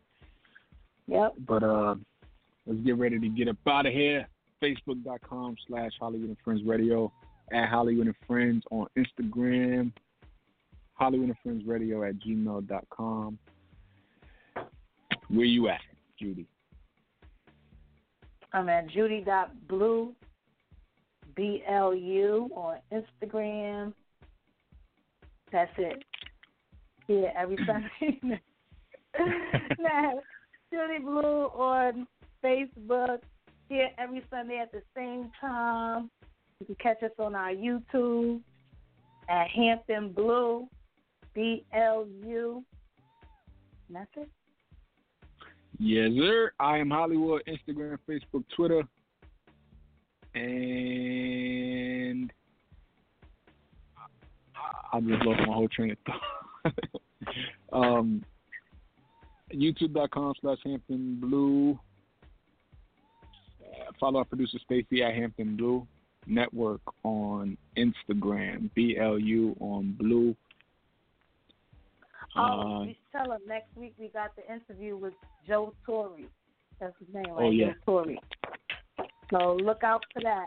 [1.08, 1.34] Yep.
[1.46, 1.96] But uh,
[2.64, 4.26] let's get ready to get up out of here.
[4.62, 7.12] Facebook.com slash Holliewood and Friends Radio.
[7.52, 9.92] At Holliewood and Friends on Instagram.
[10.98, 13.38] Holliewood and Friends Radio at gmail.com.
[15.34, 15.80] Where you at,
[16.16, 16.46] Judy?
[18.52, 20.14] I'm at judy.blu,
[21.34, 23.92] B-L-U, on Instagram.
[25.50, 26.04] That's it.
[27.08, 28.20] Yeah, every Sunday.
[29.80, 30.12] nah,
[30.72, 32.06] Judy Blu on
[32.44, 33.18] Facebook.
[33.68, 36.10] Here every Sunday at the same time.
[36.60, 38.40] You can catch us on our YouTube
[39.28, 40.68] at Hampton Blu,
[41.34, 42.64] B-L-U.
[43.90, 44.28] That's it.
[45.78, 46.52] Yes, sir.
[46.60, 48.82] I am Holliewood, Instagram, Facebook, Twitter.
[50.34, 52.32] And
[54.92, 56.20] I- just lost my whole train of thought.
[57.72, 58.22] um,
[59.52, 61.78] YouTube.com slash Hampton Blu.
[63.60, 65.86] Uh, follow our producer Stacy at Hampton Blu.
[66.26, 70.34] Network on Instagram, BLU on Blue.
[72.36, 75.14] Oh, Uh, we tell him next week we got the interview with
[75.46, 76.16] Joe Torre.
[76.80, 77.44] That's his name, right?
[77.44, 77.72] Oh, yeah.
[77.86, 78.16] Joe Torre.
[79.30, 80.46] So look out for that.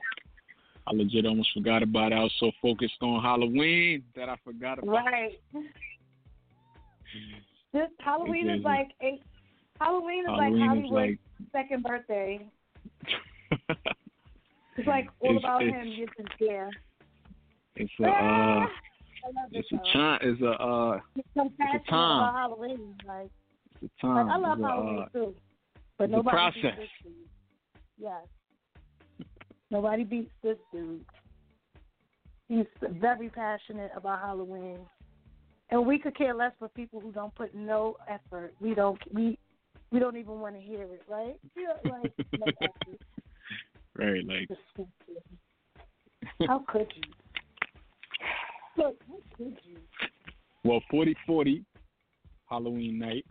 [0.86, 2.16] I legit almost forgot about it.
[2.16, 5.40] I was so focused on Halloween that I forgot about Right.
[7.74, 9.22] This Halloween It is like eight.
[9.80, 11.20] Halloween is Halloween like Holliewood's like
[11.52, 12.46] second birthday.
[14.80, 15.88] It's like all It's- about it's- him.
[15.88, 18.70] You're just it's a uh, it
[19.52, 22.34] it's a time it's a uh It's so passionate time.
[22.34, 22.96] Halloween.
[23.08, 23.30] Like,
[23.82, 24.28] it's a time.
[24.28, 25.36] like I love it's Halloween uh, too,
[25.98, 26.62] but it's a nobody process.
[26.62, 27.14] beats this dude.
[28.00, 29.28] Yes,
[29.72, 31.06] nobody beats this dude.
[32.48, 32.66] He's
[33.00, 34.80] very passionate about Halloween,
[35.70, 38.54] and we could care less for people who don't put no effort.
[38.62, 39.38] We don't we
[39.92, 41.40] we don't even want to hear it, right?
[41.56, 45.14] Yeah, like no right, like How could you?
[46.40, 47.02] Look, how could you?
[50.64, 51.64] Well, forty forty
[52.50, 53.26] Halloween night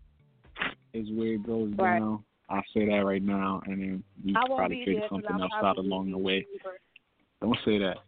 [0.93, 1.98] is where it goes Right.
[1.98, 2.24] down.
[2.48, 5.52] I'll say that right now, and then we I can won't probably figure something else
[5.55, 6.47] out along the way.
[6.52, 6.78] labor.
[7.40, 7.98] Don't say that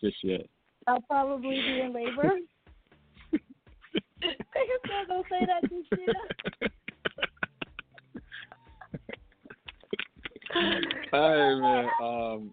[0.00, 0.46] just yet.
[0.86, 2.38] I'll probably be in labor.
[5.08, 5.62] Don't say that
[5.96, 6.14] year.
[11.12, 11.88] All right, man.
[12.02, 12.52] Um,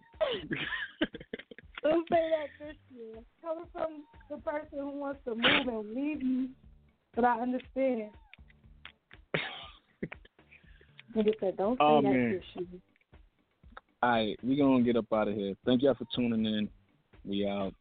[1.86, 3.16] Don't say that this year.
[3.42, 6.50] Coming from the person who wants to move and leave you
[7.16, 8.12] but I understand.
[11.16, 12.32] Nigga said, "Don't say Oh, that man.
[12.32, 12.82] shit, Shooty."
[14.04, 15.56] All right, we gonna get up out of here.
[15.66, 16.70] Thank y'all for tuning in.
[17.24, 17.74] We out.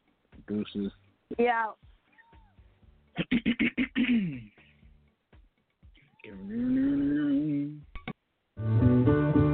[0.47, 0.93] Deuces.
[1.37, 1.73] Yeah.
[3.31, 4.53] Thank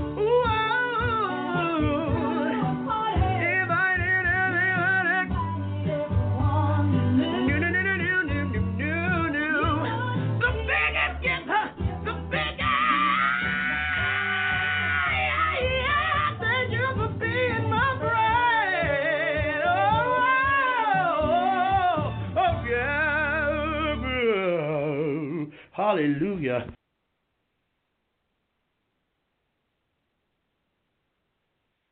[26.01, 26.80] Hallelujah.